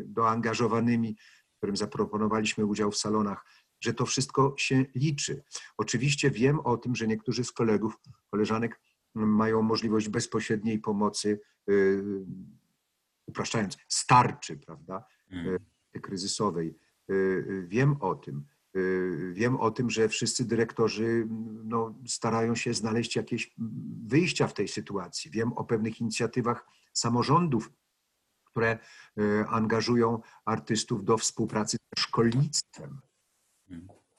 doangażowanymi, 0.05 1.17
którym 1.57 1.77
zaproponowaliśmy 1.77 2.65
udział 2.65 2.91
w 2.91 2.97
salonach, 2.97 3.45
że 3.81 3.93
to 3.93 4.05
wszystko 4.05 4.55
się 4.57 4.85
liczy. 4.95 5.43
Oczywiście 5.77 6.31
wiem 6.31 6.59
o 6.59 6.77
tym, 6.77 6.95
że 6.95 7.07
niektórzy 7.07 7.43
z 7.43 7.51
kolegów, 7.51 7.97
koleżanek 8.31 8.81
mają 9.15 9.61
możliwość 9.61 10.09
bezpośredniej 10.09 10.79
pomocy, 10.79 11.39
yy, 11.67 12.25
upraszczając, 13.25 13.77
starczy, 13.87 14.57
prawda, 14.57 15.05
mm. 15.31 15.45
yy, 15.93 16.01
kryzysowej. 16.01 16.77
Yy, 17.07 17.65
wiem 17.67 17.97
o 17.99 18.15
tym. 18.15 18.45
Y, 18.75 19.31
wiem 19.33 19.55
o 19.55 19.71
tym, 19.71 19.89
że 19.89 20.09
wszyscy 20.09 20.45
dyrektorzy 20.45 21.27
no, 21.63 21.95
starają 22.07 22.55
się 22.55 22.73
znaleźć 22.73 23.15
jakieś 23.15 23.55
wyjścia 24.05 24.47
w 24.47 24.53
tej 24.53 24.67
sytuacji. 24.67 25.31
Wiem 25.31 25.53
o 25.53 25.63
pewnych 25.63 26.01
inicjatywach 26.01 26.67
samorządów, 26.93 27.71
które 28.45 28.79
y, 29.19 29.45
angażują 29.47 30.21
artystów 30.45 31.03
do 31.03 31.17
współpracy 31.17 31.77
ze 31.97 32.03
szkolnictwem. 32.03 33.01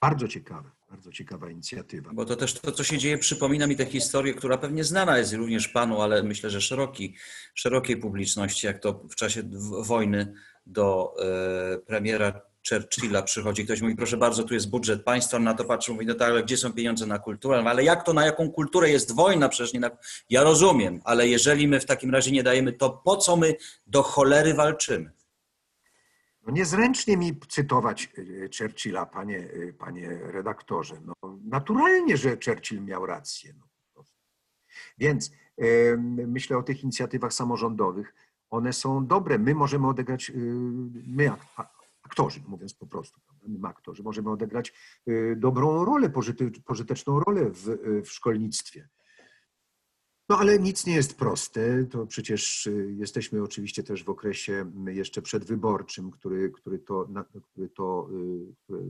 Bardzo 0.00 0.28
ciekawe, 0.28 0.70
bardzo 0.96 1.12
ciekawa 1.12 1.50
inicjatywa. 1.50 2.10
Bo 2.14 2.24
to 2.24 2.36
też 2.36 2.54
to, 2.54 2.72
co 2.72 2.84
się 2.84 2.98
dzieje, 2.98 3.18
przypomina 3.18 3.66
mi 3.66 3.76
tę 3.76 3.86
historię, 3.86 4.34
która 4.34 4.58
pewnie 4.58 4.84
znana 4.84 5.18
jest 5.18 5.32
również 5.32 5.68
panu, 5.68 6.00
ale 6.00 6.22
myślę, 6.22 6.50
że 6.50 6.60
szeroki, 6.60 7.14
szerokiej 7.54 7.96
publiczności, 7.96 8.66
jak 8.66 8.78
to 8.78 8.92
w 9.10 9.14
czasie 9.14 9.42
wojny 9.82 10.34
do 10.66 11.14
e, 11.18 11.78
premiera 11.78 12.40
Churchilla 12.68 13.22
przychodzi 13.22 13.64
ktoś 13.64 13.80
mówi, 13.80 13.96
proszę 13.96 14.16
bardzo, 14.16 14.44
tu 14.44 14.54
jest 14.54 14.70
budżet 14.70 15.04
państwa, 15.04 15.38
na 15.38 15.54
to 15.54 15.64
patrzy, 15.64 15.92
mówi, 15.92 16.06
no 16.06 16.14
tak, 16.14 16.30
ale 16.30 16.42
gdzie 16.42 16.56
są 16.56 16.72
pieniądze 16.72 17.06
na 17.06 17.18
kulturę? 17.18 17.62
No 17.62 17.70
ale 17.70 17.84
jak 17.84 18.04
to, 18.04 18.12
na 18.12 18.26
jaką 18.26 18.50
kulturę 18.50 18.90
jest 18.90 19.14
wojna? 19.14 19.48
Przecież 19.48 19.72
nie 19.72 19.80
na... 19.80 19.90
Ja 20.30 20.42
rozumiem, 20.42 21.00
ale 21.04 21.28
jeżeli 21.28 21.68
my 21.68 21.80
w 21.80 21.84
takim 21.84 22.10
razie 22.10 22.30
nie 22.32 22.42
dajemy, 22.42 22.72
to 22.72 22.90
po 22.90 23.16
co 23.16 23.36
my 23.36 23.56
do 23.86 24.02
cholery 24.02 24.54
walczymy? 24.54 25.15
No 26.46 26.52
niezręcznie 26.52 27.16
mi 27.16 27.40
cytować 27.48 28.12
e, 28.18 28.48
Churchilla, 28.58 29.06
panie, 29.06 29.38
e, 29.38 29.72
panie 29.72 30.08
redaktorze. 30.08 30.96
No, 31.04 31.38
naturalnie, 31.44 32.16
że 32.16 32.36
Churchill 32.44 32.84
miał 32.84 33.06
rację. 33.06 33.54
No, 33.58 34.04
Więc 34.98 35.30
myślę 36.26 36.58
o 36.58 36.62
tych 36.62 36.82
inicjatywach 36.82 37.32
samorządowych. 37.32 38.14
One 38.50 38.72
są 38.72 39.06
dobre. 39.06 39.38
My 39.38 39.54
możemy 39.54 39.88
odegrać, 39.88 40.28
yy, 40.28 40.36
my 41.06 41.30
aktorzy, 42.02 42.40
mówiąc 42.48 42.74
po 42.74 42.86
prostu, 42.86 43.20
my 43.48 43.68
aktorzy, 43.68 44.02
możemy 44.02 44.30
odegrać 44.30 44.72
dobrą 45.36 45.84
rolę, 45.84 46.10
pożyteczną 46.64 47.20
rolę 47.20 47.50
w, 47.50 47.78
w 48.04 48.08
szkolnictwie. 48.08 48.88
No 50.28 50.38
ale 50.38 50.58
nic 50.58 50.86
nie 50.86 50.94
jest 50.94 51.18
proste. 51.18 51.84
To 51.84 52.06
przecież 52.06 52.66
y, 52.66 52.94
jesteśmy 52.98 53.42
oczywiście 53.42 53.82
też 53.82 54.04
w 54.04 54.08
okresie 54.08 54.72
jeszcze 54.86 55.22
przedwyborczym, 55.22 56.10
który, 56.10 56.50
który 56.50 56.78
to, 56.78 57.08
który 57.42 57.68
to 57.68 58.08
który 58.64 58.84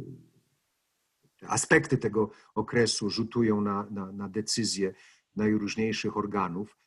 aspekty 1.43 1.99
tego 1.99 2.31
okresu 2.55 3.11
rzutują 3.11 3.61
na, 3.61 3.87
na, 3.91 4.13
na 4.13 4.29
decyzje 4.29 4.95
najróżniejszych 5.37 6.17
organów. 6.17 6.79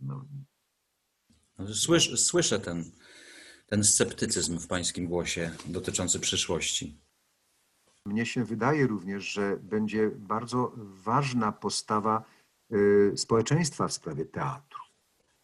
No. 0.00 0.24
Słyszę, 1.74 2.16
słyszę 2.16 2.60
ten, 2.60 2.90
ten 3.66 3.84
sceptycyzm 3.84 4.58
w 4.58 4.66
pańskim 4.66 5.06
głosie 5.06 5.50
dotyczący 5.66 6.20
przyszłości? 6.20 7.05
Mnie 8.06 8.26
się 8.26 8.44
wydaje 8.44 8.86
również, 8.86 9.32
że 9.32 9.56
będzie 9.56 10.10
bardzo 10.10 10.72
ważna 10.76 11.52
postawa 11.52 12.24
y, 12.72 13.12
społeczeństwa 13.16 13.88
w 13.88 13.92
sprawie 13.92 14.24
teatru. 14.24 14.80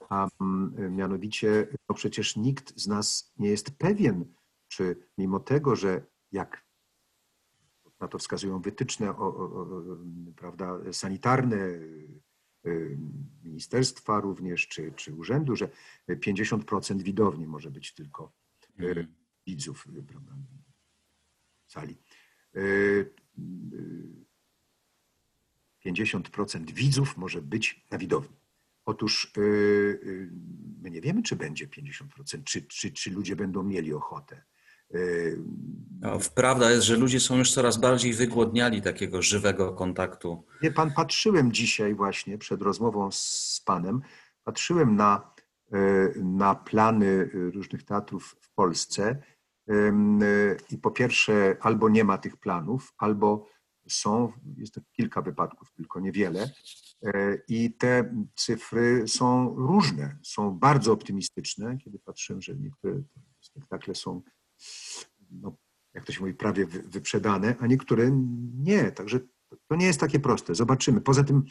A 0.08 0.28
mm, 0.40 0.96
mianowicie, 0.96 1.68
no 1.88 1.94
przecież 1.94 2.36
nikt 2.36 2.78
z 2.80 2.86
nas 2.86 3.32
nie 3.38 3.48
jest 3.48 3.70
pewien, 3.70 4.24
czy 4.68 4.96
mimo 5.18 5.40
tego, 5.40 5.76
że 5.76 6.06
jak 6.32 6.64
na 8.00 8.08
to 8.08 8.18
wskazują 8.18 8.60
wytyczne 8.60 9.10
o, 9.10 9.36
o, 9.36 9.60
o, 9.60 9.96
prawda, 10.36 10.78
sanitarne, 10.92 11.56
y, 12.66 12.98
ministerstwa 13.44 14.20
również, 14.20 14.68
czy, 14.68 14.92
czy 14.96 15.14
urzędu, 15.14 15.56
że 15.56 15.68
50% 16.08 17.02
widowni 17.02 17.46
może 17.46 17.70
być 17.70 17.94
tylko 17.94 18.32
mm. 18.78 19.14
widzów 19.46 19.86
prawda, 20.06 20.32
sali. 21.66 21.98
50% 25.86 26.72
widzów 26.72 27.16
może 27.16 27.42
być 27.42 27.86
na 27.90 27.98
widowni. 27.98 28.36
Otóż 28.84 29.32
my 30.82 30.90
nie 30.90 31.00
wiemy, 31.00 31.22
czy 31.22 31.36
będzie 31.36 31.66
50%, 31.66 32.44
czy, 32.44 32.62
czy, 32.62 32.90
czy 32.90 33.10
ludzie 33.10 33.36
będą 33.36 33.62
mieli 33.62 33.94
ochotę. 33.94 34.42
No, 36.00 36.18
prawda 36.34 36.70
jest, 36.70 36.86
że 36.86 36.96
ludzie 36.96 37.20
są 37.20 37.38
już 37.38 37.52
coraz 37.52 37.76
bardziej 37.76 38.12
wygłodniali 38.12 38.82
takiego 38.82 39.22
żywego 39.22 39.72
kontaktu. 39.72 40.44
Nie, 40.62 40.70
pan 40.70 40.92
patrzyłem 40.92 41.52
dzisiaj 41.52 41.94
właśnie 41.94 42.38
przed 42.38 42.62
rozmową 42.62 43.10
z 43.12 43.62
panem, 43.66 44.00
patrzyłem 44.44 44.96
na, 44.96 45.32
e, 45.72 45.78
na 46.22 46.54
plany 46.54 47.30
różnych 47.32 47.82
teatrów 47.82 48.36
w 48.40 48.50
Polsce 48.54 49.22
i 50.70 50.78
po 50.78 50.90
pierwsze 50.90 51.56
albo 51.60 51.88
nie 51.88 52.04
ma 52.04 52.18
tych 52.18 52.36
planów, 52.36 52.94
albo 52.98 53.46
są, 53.88 54.32
jest 54.56 54.74
to 54.74 54.80
kilka 54.92 55.22
wypadków, 55.22 55.72
tylko 55.72 56.00
niewiele. 56.00 56.50
E, 57.04 57.38
I 57.48 57.74
te 57.74 58.14
cyfry 58.34 59.08
są 59.08 59.54
różne, 59.54 60.18
są 60.22 60.50
bardzo 60.58 60.92
optymistyczne. 60.92 61.78
Kiedy 61.78 61.98
patrzyłem, 61.98 62.42
że 62.42 62.56
niektóre 62.56 63.02
spektakle 63.40 63.94
są 63.94 64.22
no, 65.30 65.56
jak 65.94 66.04
to 66.04 66.12
się 66.12 66.20
mówi, 66.20 66.34
prawie 66.34 66.66
wyprzedane, 66.66 67.54
a 67.60 67.66
niektóre 67.66 68.10
nie. 68.54 68.92
Także 68.92 69.20
to 69.68 69.76
nie 69.76 69.86
jest 69.86 70.00
takie 70.00 70.20
proste. 70.20 70.54
Zobaczymy. 70.54 71.00
Poza 71.00 71.24
tym, 71.24 71.44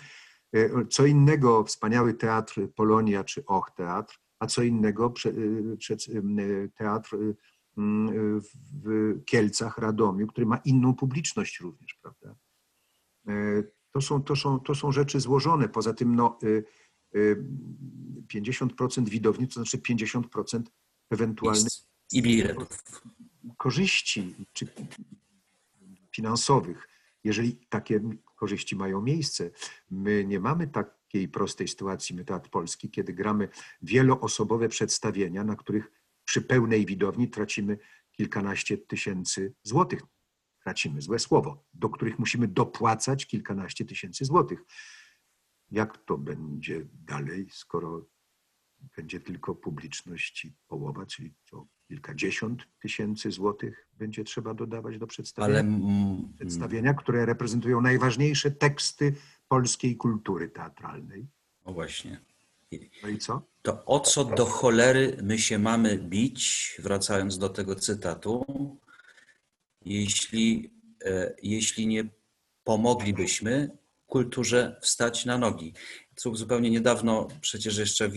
e, 0.53 0.85
co 0.89 1.05
innego 1.05 1.63
wspaniały 1.63 2.13
teatr 2.13 2.67
Polonia 2.75 3.23
czy 3.23 3.45
Och 3.45 3.71
Teatr, 3.71 4.19
a 4.39 4.47
co 4.47 4.63
innego 4.63 5.13
teatr 6.75 7.17
w 7.77 9.19
Kielcach, 9.25 9.77
Radomiu, 9.77 10.27
który 10.27 10.45
ma 10.45 10.57
inną 10.57 10.95
publiczność 10.95 11.59
również, 11.59 11.99
prawda? 12.01 12.35
To 13.91 14.01
są, 14.01 14.23
to 14.23 14.35
są, 14.35 14.59
to 14.59 14.75
są 14.75 14.91
rzeczy 14.91 15.19
złożone. 15.19 15.69
Poza 15.69 15.93
tym 15.93 16.15
no, 16.15 16.39
50% 18.33 19.09
widowni, 19.09 19.47
to 19.47 19.53
znaczy 19.53 19.77
50% 19.77 20.61
ewentualnych 21.09 21.71
i 22.11 22.21
biletów. 22.21 22.83
Korzyści 23.57 24.35
czy 24.53 24.67
finansowych, 26.15 26.87
jeżeli 27.23 27.59
takie 27.69 28.01
korzyści 28.35 28.75
mają 28.75 29.01
miejsce. 29.01 29.51
My 29.89 30.25
nie 30.25 30.39
mamy 30.39 30.67
takiej 30.67 31.29
prostej 31.29 31.67
sytuacji, 31.67 32.15
my 32.15 32.25
Teatr 32.25 32.49
Polski, 32.49 32.89
kiedy 32.89 33.13
gramy 33.13 33.49
wieloosobowe 33.81 34.69
przedstawienia, 34.69 35.43
na 35.43 35.55
których 35.55 36.00
przy 36.25 36.41
pełnej 36.41 36.85
widowni 36.85 37.29
tracimy 37.29 37.77
kilkanaście 38.11 38.77
tysięcy 38.77 39.53
złotych. 39.63 40.01
Tracimy, 40.63 41.01
złe 41.01 41.19
słowo, 41.19 41.65
do 41.73 41.89
których 41.89 42.19
musimy 42.19 42.47
dopłacać 42.47 43.25
kilkanaście 43.25 43.85
tysięcy 43.85 44.25
złotych. 44.25 44.63
Jak 45.71 45.97
to 45.97 46.17
będzie 46.17 46.87
dalej, 46.93 47.47
skoro 47.51 48.05
będzie 48.97 49.19
tylko 49.19 49.55
publiczność 49.55 50.45
i 50.45 50.53
połowa, 50.67 51.05
czyli 51.05 51.33
co 51.43 51.67
kilkadziesiąt 51.87 52.67
tysięcy 52.79 53.31
złotych 53.31 53.87
będzie 53.93 54.23
trzeba 54.23 54.53
dodawać 54.53 54.97
do 54.97 55.07
przedstawienia, 55.07 55.59
Ale... 55.59 56.33
przedstawienia, 56.35 56.93
które 56.93 57.25
reprezentują 57.25 57.81
najważniejsze 57.81 58.51
teksty 58.51 59.15
polskiej 59.47 59.97
kultury 59.97 60.49
teatralnej. 60.49 61.27
O 61.63 61.73
właśnie. 61.73 62.30
No 63.03 63.09
i 63.09 63.17
co? 63.17 63.41
To 63.61 63.85
o 63.85 63.99
co 63.99 64.25
do 64.25 64.45
cholery 64.45 65.17
my 65.23 65.39
się 65.39 65.59
mamy 65.59 65.97
bić, 65.97 66.75
wracając 66.79 67.37
do 67.37 67.49
tego 67.49 67.75
cytatu, 67.75 68.45
jeśli, 69.85 70.73
e, 71.05 71.35
jeśli 71.43 71.87
nie 71.87 72.03
pomoglibyśmy 72.63 73.77
kulturze 74.07 74.75
wstać 74.81 75.25
na 75.25 75.37
nogi. 75.37 75.73
Zupełnie 76.33 76.69
niedawno 76.69 77.27
przecież 77.41 77.77
jeszcze 77.77 78.11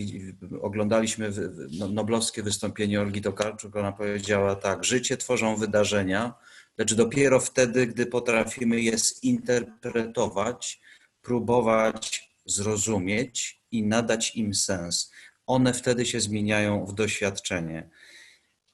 oglądaliśmy 0.61 1.31
no, 1.71 1.87
noblowskie 1.87 2.43
wystąpienie 2.43 3.01
Olgi 3.01 3.21
Tokarczuk. 3.21 3.75
Ona 3.75 3.91
powiedziała 3.91 4.55
tak, 4.55 4.83
życie 4.83 5.17
tworzą 5.17 5.55
wydarzenia, 5.55 6.33
lecz 6.77 6.93
dopiero 6.93 7.39
wtedy, 7.39 7.87
gdy 7.87 8.05
potrafimy 8.05 8.81
je 8.81 8.97
zinterpretować, 8.97 10.81
próbować 11.21 12.31
zrozumieć 12.45 13.64
i 13.77 13.83
nadać 13.83 14.35
im 14.35 14.53
sens. 14.53 15.11
One 15.47 15.73
wtedy 15.73 16.05
się 16.05 16.19
zmieniają 16.19 16.85
w 16.85 16.93
doświadczenie. 16.93 17.89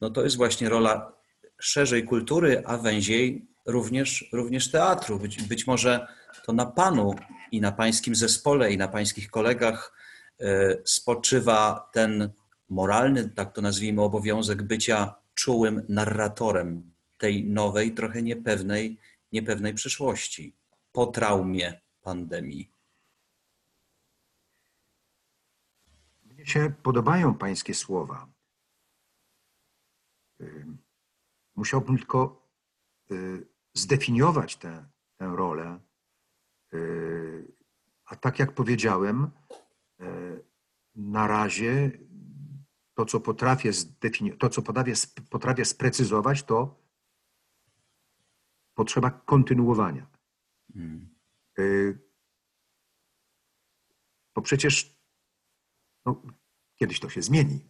No 0.01 0.09
to 0.09 0.23
jest 0.23 0.37
właśnie 0.37 0.69
rola 0.69 1.13
szerzej 1.59 2.03
kultury, 2.03 2.63
a 2.65 2.77
węziej 2.77 3.47
również, 3.65 4.29
również 4.33 4.71
teatru. 4.71 5.19
Być, 5.19 5.43
być 5.43 5.67
może 5.67 6.07
to 6.45 6.53
na 6.53 6.65
Panu 6.65 7.15
i 7.51 7.61
na 7.61 7.71
Pańskim 7.71 8.15
zespole 8.15 8.71
i 8.71 8.77
na 8.77 8.87
Pańskich 8.87 9.29
kolegach 9.29 9.93
e, 10.39 10.77
spoczywa 10.85 11.89
ten 11.93 12.29
moralny, 12.69 13.29
tak 13.29 13.53
to 13.53 13.61
nazwijmy, 13.61 14.01
obowiązek 14.01 14.63
bycia 14.63 15.15
czułym 15.33 15.85
narratorem 15.89 16.91
tej 17.17 17.43
nowej, 17.43 17.91
trochę 17.91 18.21
niepewnej, 18.21 18.97
niepewnej 19.31 19.73
przyszłości 19.73 20.55
po 20.91 21.05
traumie 21.05 21.81
pandemii. 22.01 22.71
Mnie 26.41 26.49
się 26.49 26.73
podobają 26.83 27.33
Pańskie 27.33 27.73
słowa. 27.73 28.27
Musiałbym 31.55 31.97
tylko 31.97 32.49
zdefiniować 33.73 34.55
tę, 34.55 34.89
tę 35.17 35.35
rolę 35.35 35.79
Yy, 36.71 37.51
a 38.05 38.15
tak 38.15 38.39
jak 38.39 38.51
powiedziałem, 38.53 39.31
yy, 39.99 40.45
na 40.95 41.27
razie 41.27 41.91
to, 42.93 43.05
co 43.05 43.19
potrafię, 43.19 43.71
to, 44.39 44.49
co 44.49 44.61
potrafię, 44.61 44.93
potrafię 45.29 45.65
sprecyzować, 45.65 46.43
to 46.43 46.81
potrzeba 48.73 49.11
kontynuowania. 49.11 50.07
Hmm. 50.73 51.15
Bo 54.35 54.41
przecież 54.41 55.00
no, 56.05 56.21
kiedyś 56.75 56.99
to 56.99 57.09
się 57.09 57.21
zmieni. 57.21 57.67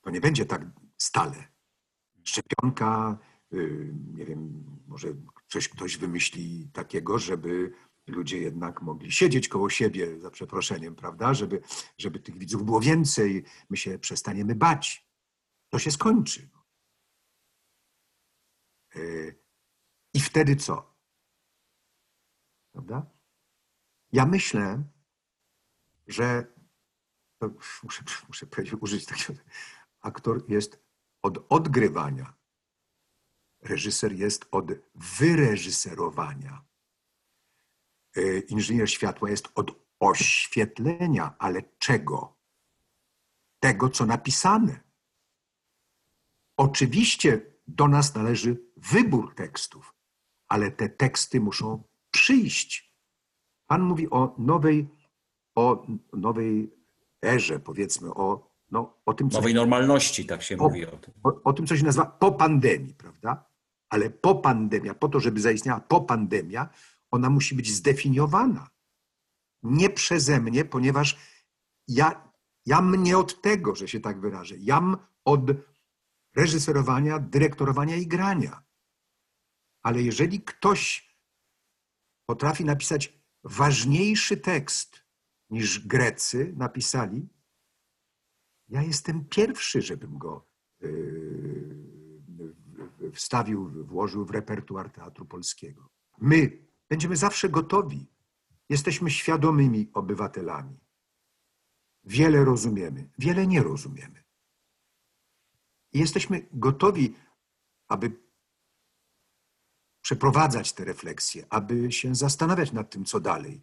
To 0.00 0.10
nie 0.10 0.20
będzie 0.20 0.46
tak 0.46 0.62
stale. 0.98 1.48
Szczepionka, 2.24 3.18
nie 4.14 4.24
wiem, 4.24 4.64
może 4.86 5.08
coś 5.48 5.68
ktoś 5.68 5.96
wymyśli 5.96 6.68
takiego, 6.72 7.18
żeby 7.18 7.72
ludzie 8.06 8.38
jednak 8.38 8.82
mogli 8.82 9.12
siedzieć 9.12 9.48
koło 9.48 9.70
siebie, 9.70 10.20
za 10.20 10.30
przeproszeniem, 10.30 10.94
prawda, 10.94 11.34
żeby, 11.34 11.62
żeby 11.98 12.20
tych 12.20 12.38
widzów 12.38 12.64
było 12.64 12.80
więcej, 12.80 13.44
my 13.70 13.76
się 13.76 13.98
przestaniemy 13.98 14.54
bać. 14.54 15.08
To 15.68 15.78
się 15.78 15.90
skończy. 15.90 16.48
E, 18.94 19.00
I 20.14 20.20
wtedy 20.20 20.56
co? 20.56 20.96
Prawda? 22.72 23.10
Ja 24.12 24.26
myślę, 24.26 24.84
że 26.06 26.55
muszę, 27.82 28.04
muszę 28.28 28.46
użyć 28.80 29.06
takiego. 29.06 29.40
Aktor 30.00 30.50
jest 30.50 30.86
od 31.22 31.46
odgrywania, 31.48 32.34
reżyser 33.62 34.12
jest 34.12 34.46
od 34.50 34.66
wyreżyserowania. 34.94 36.64
E, 38.16 38.38
inżynier 38.38 38.90
światła 38.90 39.30
jest 39.30 39.48
od 39.54 39.86
oświetlenia, 40.00 41.34
ale 41.38 41.62
czego? 41.78 42.36
Tego, 43.60 43.90
co 43.90 44.06
napisane. 44.06 44.80
Oczywiście 46.56 47.56
do 47.66 47.88
nas 47.88 48.14
należy 48.14 48.62
wybór 48.76 49.34
tekstów, 49.34 49.94
ale 50.48 50.70
te 50.70 50.88
teksty 50.88 51.40
muszą 51.40 51.84
przyjść. 52.10 52.96
Pan 53.66 53.82
mówi 53.82 54.10
o 54.10 54.34
nowej, 54.38 54.88
o 55.54 55.86
nowej 56.12 56.75
erze, 57.26 57.60
powiedzmy, 57.60 58.14
o 58.14 58.56
no, 58.70 58.94
o 59.06 59.14
tym, 59.14 59.30
co 59.30 59.38
Nowej 59.38 59.54
normalności, 59.54 60.26
tak 60.26 60.42
się 60.42 60.58
O. 60.58 60.62
mówi 60.68 60.86
o 60.86 60.96
tym. 60.96 61.14
o, 61.22 61.42
o 61.44 61.52
tym, 61.52 61.66
co 61.66 61.76
się 61.76 61.84
nazywa 61.84 62.06
po 62.06 62.32
pandemii, 62.32 62.94
prawda? 62.94 63.44
Ale 63.88 64.10
po 64.10 64.34
pandemia, 64.34 64.94
po 64.94 65.08
to, 65.08 65.20
żeby 65.20 65.40
zaistniała 65.40 65.80
po 65.80 66.00
pandemia, 66.00 66.68
ona 67.10 67.30
musi 67.30 67.54
być 67.54 67.72
zdefiniowana. 67.72 68.70
Nie 69.62 69.90
przeze 69.90 70.40
mnie, 70.40 70.64
ponieważ 70.64 71.18
ja, 71.88 72.32
jam 72.66 73.02
nie 73.02 73.18
od 73.18 73.40
tego, 73.40 73.74
że 73.74 73.88
się 73.88 74.00
tak 74.00 74.20
wyrażę. 74.20 74.54
Jam 74.58 74.96
od 75.24 75.40
reżyserowania, 76.36 77.18
dyrektorowania 77.18 77.96
i 77.96 78.06
grania. 78.06 78.62
Ale 79.82 80.02
jeżeli 80.02 80.40
ktoś 80.40 81.16
potrafi 82.26 82.64
napisać 82.64 83.12
ważniejszy 83.44 84.36
tekst 84.36 85.05
niż 85.50 85.86
Grecy 85.86 86.54
napisali, 86.56 87.28
ja 88.68 88.82
jestem 88.82 89.24
pierwszy, 89.24 89.82
żebym 89.82 90.18
go 90.18 90.48
yy, 90.80 91.86
wstawił, 93.12 93.84
włożył 93.84 94.24
w 94.24 94.30
repertuar 94.30 94.90
Teatru 94.90 95.26
Polskiego. 95.26 95.88
My 96.18 96.66
będziemy 96.88 97.16
zawsze 97.16 97.48
gotowi. 97.48 98.06
Jesteśmy 98.68 99.10
świadomymi 99.10 99.90
obywatelami. 99.92 100.80
Wiele 102.04 102.44
rozumiemy, 102.44 103.10
wiele 103.18 103.46
nie 103.46 103.62
rozumiemy. 103.62 104.24
I 105.92 105.98
jesteśmy 105.98 106.48
gotowi, 106.52 107.14
aby 107.88 108.12
przeprowadzać 110.00 110.72
te 110.72 110.84
refleksje, 110.84 111.46
aby 111.50 111.92
się 111.92 112.14
zastanawiać 112.14 112.72
nad 112.72 112.90
tym, 112.90 113.04
co 113.04 113.20
dalej. 113.20 113.62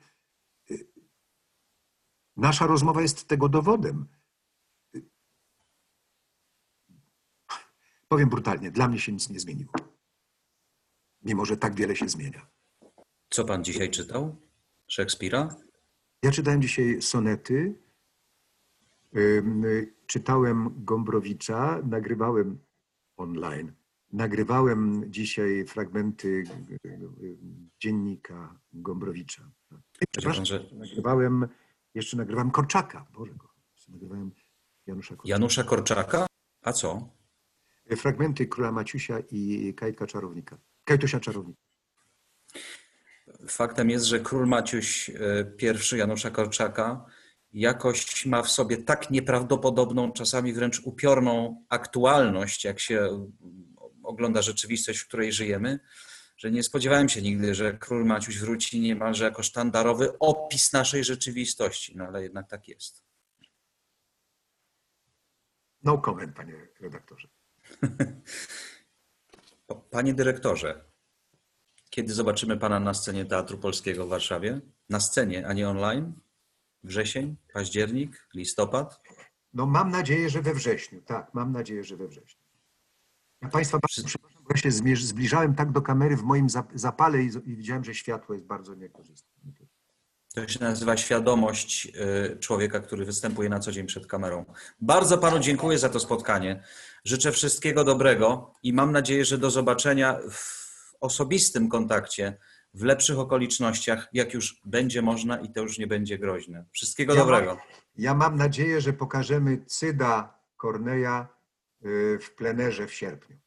Y, 2.38 2.42
Nasza 2.42 2.68
rozmowa 2.68 3.02
jest 3.02 3.28
tego 3.28 3.50
dowodem. 3.50 4.06
Y, 4.96 5.02
Powiem 8.08 8.30
brutalnie, 8.30 8.72
dla 8.72 8.88
mnie 8.88 9.00
się 9.00 9.12
nic 9.12 9.30
nie 9.30 9.40
zmieniło. 9.40 9.72
Mimo, 11.24 11.46
że 11.46 11.58
tak 11.58 11.76
wiele 11.76 11.96
się 11.96 12.10
zmienia. 12.10 12.48
Co 13.30 13.46
pan 13.46 13.64
dzisiaj 13.64 13.90
czytał? 13.92 14.36
Szekspira? 14.88 15.56
Ja 16.24 16.32
czytałem 16.32 16.62
dzisiaj 16.62 17.02
sonety, 17.02 17.76
y, 19.16 19.94
czytałem 20.08 20.86
Gombrowicza, 20.86 21.82
nagrywałem 21.86 22.60
online. 23.18 23.74
Nagrywałem 24.12 25.12
dzisiaj 25.12 25.66
fragmenty 25.66 26.44
y, 26.86 26.90
y, 27.24 27.38
dziennika 27.80 28.60
Gombrowicza. 28.74 29.52
Przepraszam, 30.12 30.46
że 30.46 30.70
nagrywałem, 30.74 31.48
jeszcze 31.96 32.18
nagrywałem 32.18 32.52
Korczaka. 32.52 33.06
Boże, 33.14 33.34
nagrywałem 33.90 34.32
Janusza 34.88 35.16
Korczaka. 35.16 35.30
Janusza 35.30 35.64
Korczaka? 35.64 36.28
A 36.62 36.74
co? 36.74 37.10
Fragmenty 37.98 38.48
Króla 38.48 38.72
Maciusia 38.72 39.20
i 39.32 39.74
Kajka 39.74 40.08
Czarownika. 40.08 40.58
Kajtusia 40.84 41.20
Czarownika. 41.20 41.62
Faktem 43.48 43.90
jest, 43.90 44.06
że 44.06 44.20
król 44.20 44.48
Maciuś 44.48 45.10
e, 45.10 45.14
I 45.94 45.98
Janusza 45.98 46.32
Korczaka 46.32 47.06
jakoś 47.54 48.26
ma 48.26 48.42
w 48.42 48.52
sobie 48.52 48.78
tak 48.78 49.12
nieprawdopodobną, 49.12 50.12
czasami 50.12 50.54
wręcz 50.54 50.80
upiorną 50.80 51.66
aktualność, 51.70 52.64
jak 52.64 52.80
się 52.80 53.28
ogląda 54.04 54.42
rzeczywistość, 54.42 55.00
w 55.00 55.08
której 55.08 55.32
żyjemy, 55.32 55.80
że 56.44 56.52
nie 56.52 56.64
spodziewałem 56.64 57.10
się 57.10 57.22
nigdy, 57.22 57.56
że 57.56 57.78
król 57.78 58.06
Maciuś 58.06 58.40
wróci 58.40 58.82
niemalże 58.82 59.24
jako 59.24 59.44
sztandarowy 59.44 60.20
opis 60.20 60.74
naszej 60.74 61.04
rzeczywistości, 61.04 61.98
no 61.98 62.06
ale 62.06 62.24
jednak 62.24 62.50
tak 62.50 62.68
jest. 62.68 63.04
No 65.84 65.98
comment, 65.98 66.36
panie 66.36 66.68
redaktorze. 66.80 67.28
Panie 69.92 70.14
dyrektorze, 70.14 70.86
kiedy 71.90 72.14
zobaczymy 72.14 72.58
pana 72.58 72.80
na 72.80 72.94
scenie 72.94 73.26
Teatru 73.26 73.58
Polskiego 73.58 74.06
w 74.06 74.10
Warszawie? 74.10 74.62
Na 74.90 75.00
scenie, 75.00 75.48
a 75.48 75.54
nie 75.54 75.70
online? 75.70 76.14
Wrzesień, 76.84 77.36
październik, 77.54 78.28
listopad? 78.34 79.02
No 79.54 79.66
mam 79.66 79.92
nadzieję, 79.92 80.30
że 80.30 80.42
we 80.42 80.54
wrześniu. 80.54 81.02
Tak, 81.02 81.34
mam 81.34 81.52
nadzieję, 81.52 81.84
że 81.84 81.98
we 81.98 82.08
wrześniu. 82.08 82.44
Ja 83.42 83.50
Państwa 83.50 83.80
bardzo 83.80 84.10
ja 84.54 84.96
się 84.96 85.06
zbliżałem 85.06 85.56
tak 85.56 85.72
do 85.72 85.82
kamery 85.82 86.18
w 86.18 86.24
moim 86.24 86.48
zap- 86.48 86.72
zapale 86.76 87.24
i 87.24 87.32
widziałem, 87.46 87.84
że 87.84 87.96
światło 87.96 88.36
jest 88.36 88.48
bardzo 88.48 88.76
niekorzystne. 88.76 89.34
To 90.34 90.48
się 90.48 90.60
nazywa 90.60 90.98
świadomość 90.98 91.88
y, 92.34 92.40
człowieka, 92.40 92.80
który 92.80 93.06
występuje 93.06 93.50
na 93.50 93.60
co 93.60 93.72
dzień 93.72 93.88
przed 93.88 94.08
kamerą. 94.08 94.46
Bardzo 94.82 95.18
panu 95.18 95.40
dziękuję 95.40 95.78
za 95.78 95.90
to 95.90 96.00
spotkanie. 96.00 96.64
Życzę 97.06 97.32
wszystkiego 97.32 97.84
dobrego 97.84 98.54
i 98.64 98.74
mam 98.74 98.92
nadzieję, 98.92 99.26
że 99.26 99.38
do 99.38 99.52
zobaczenia 99.52 100.20
w 100.32 100.64
osobistym 101.00 101.70
kontakcie, 101.70 102.38
w 102.74 102.84
lepszych 102.84 103.20
okolicznościach, 103.20 104.10
jak 104.14 104.34
już 104.34 104.62
będzie 104.66 105.02
można 105.02 105.38
i 105.38 105.54
to 105.54 105.62
już 105.62 105.78
nie 105.80 105.88
będzie 105.88 106.18
groźne. 106.18 106.66
Wszystkiego 106.72 107.14
Ja 107.14 107.20
dobrego. 107.20 107.58
Ja 107.98 108.14
mam 108.14 108.36
nadzieję, 108.36 108.82
że 108.82 108.94
pokażemy 108.94 109.66
Cyda 109.66 110.40
Korneja 110.58 111.28
y, 111.86 112.20
w 112.22 112.36
plenerze 112.36 112.88
w 112.88 112.94
sierpniu. 112.94 113.38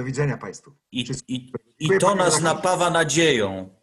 Do 0.00 0.04
widzenia 0.04 0.36
Państwu. 0.36 0.72
I, 0.92 1.04
i. 1.28 1.52
I 1.78 1.98
to 1.98 2.14
nas 2.14 2.40
napawa 2.40 2.90
nadzieją, 2.90 3.74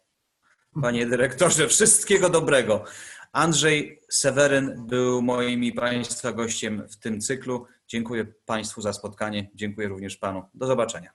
panie 0.82 1.06
dyrektorze. 1.06 1.68
Wszystkiego 1.68 2.30
dobrego. 2.30 2.84
Andrzej 3.32 4.00
Seweryn 4.10 4.86
był 4.86 5.22
moim 5.22 5.64
i 5.64 5.72
Państwa 5.72 6.32
gościem 6.32 6.88
w 6.90 6.96
tym 6.96 7.20
cyklu. 7.20 7.66
Dziękuję 7.88 8.26
Państwu 8.44 8.80
za 8.80 8.92
spotkanie. 8.92 9.50
Dziękuję 9.54 9.88
również 9.88 10.16
Panu. 10.16 10.42
Do 10.54 10.66
zobaczenia. 10.66 11.10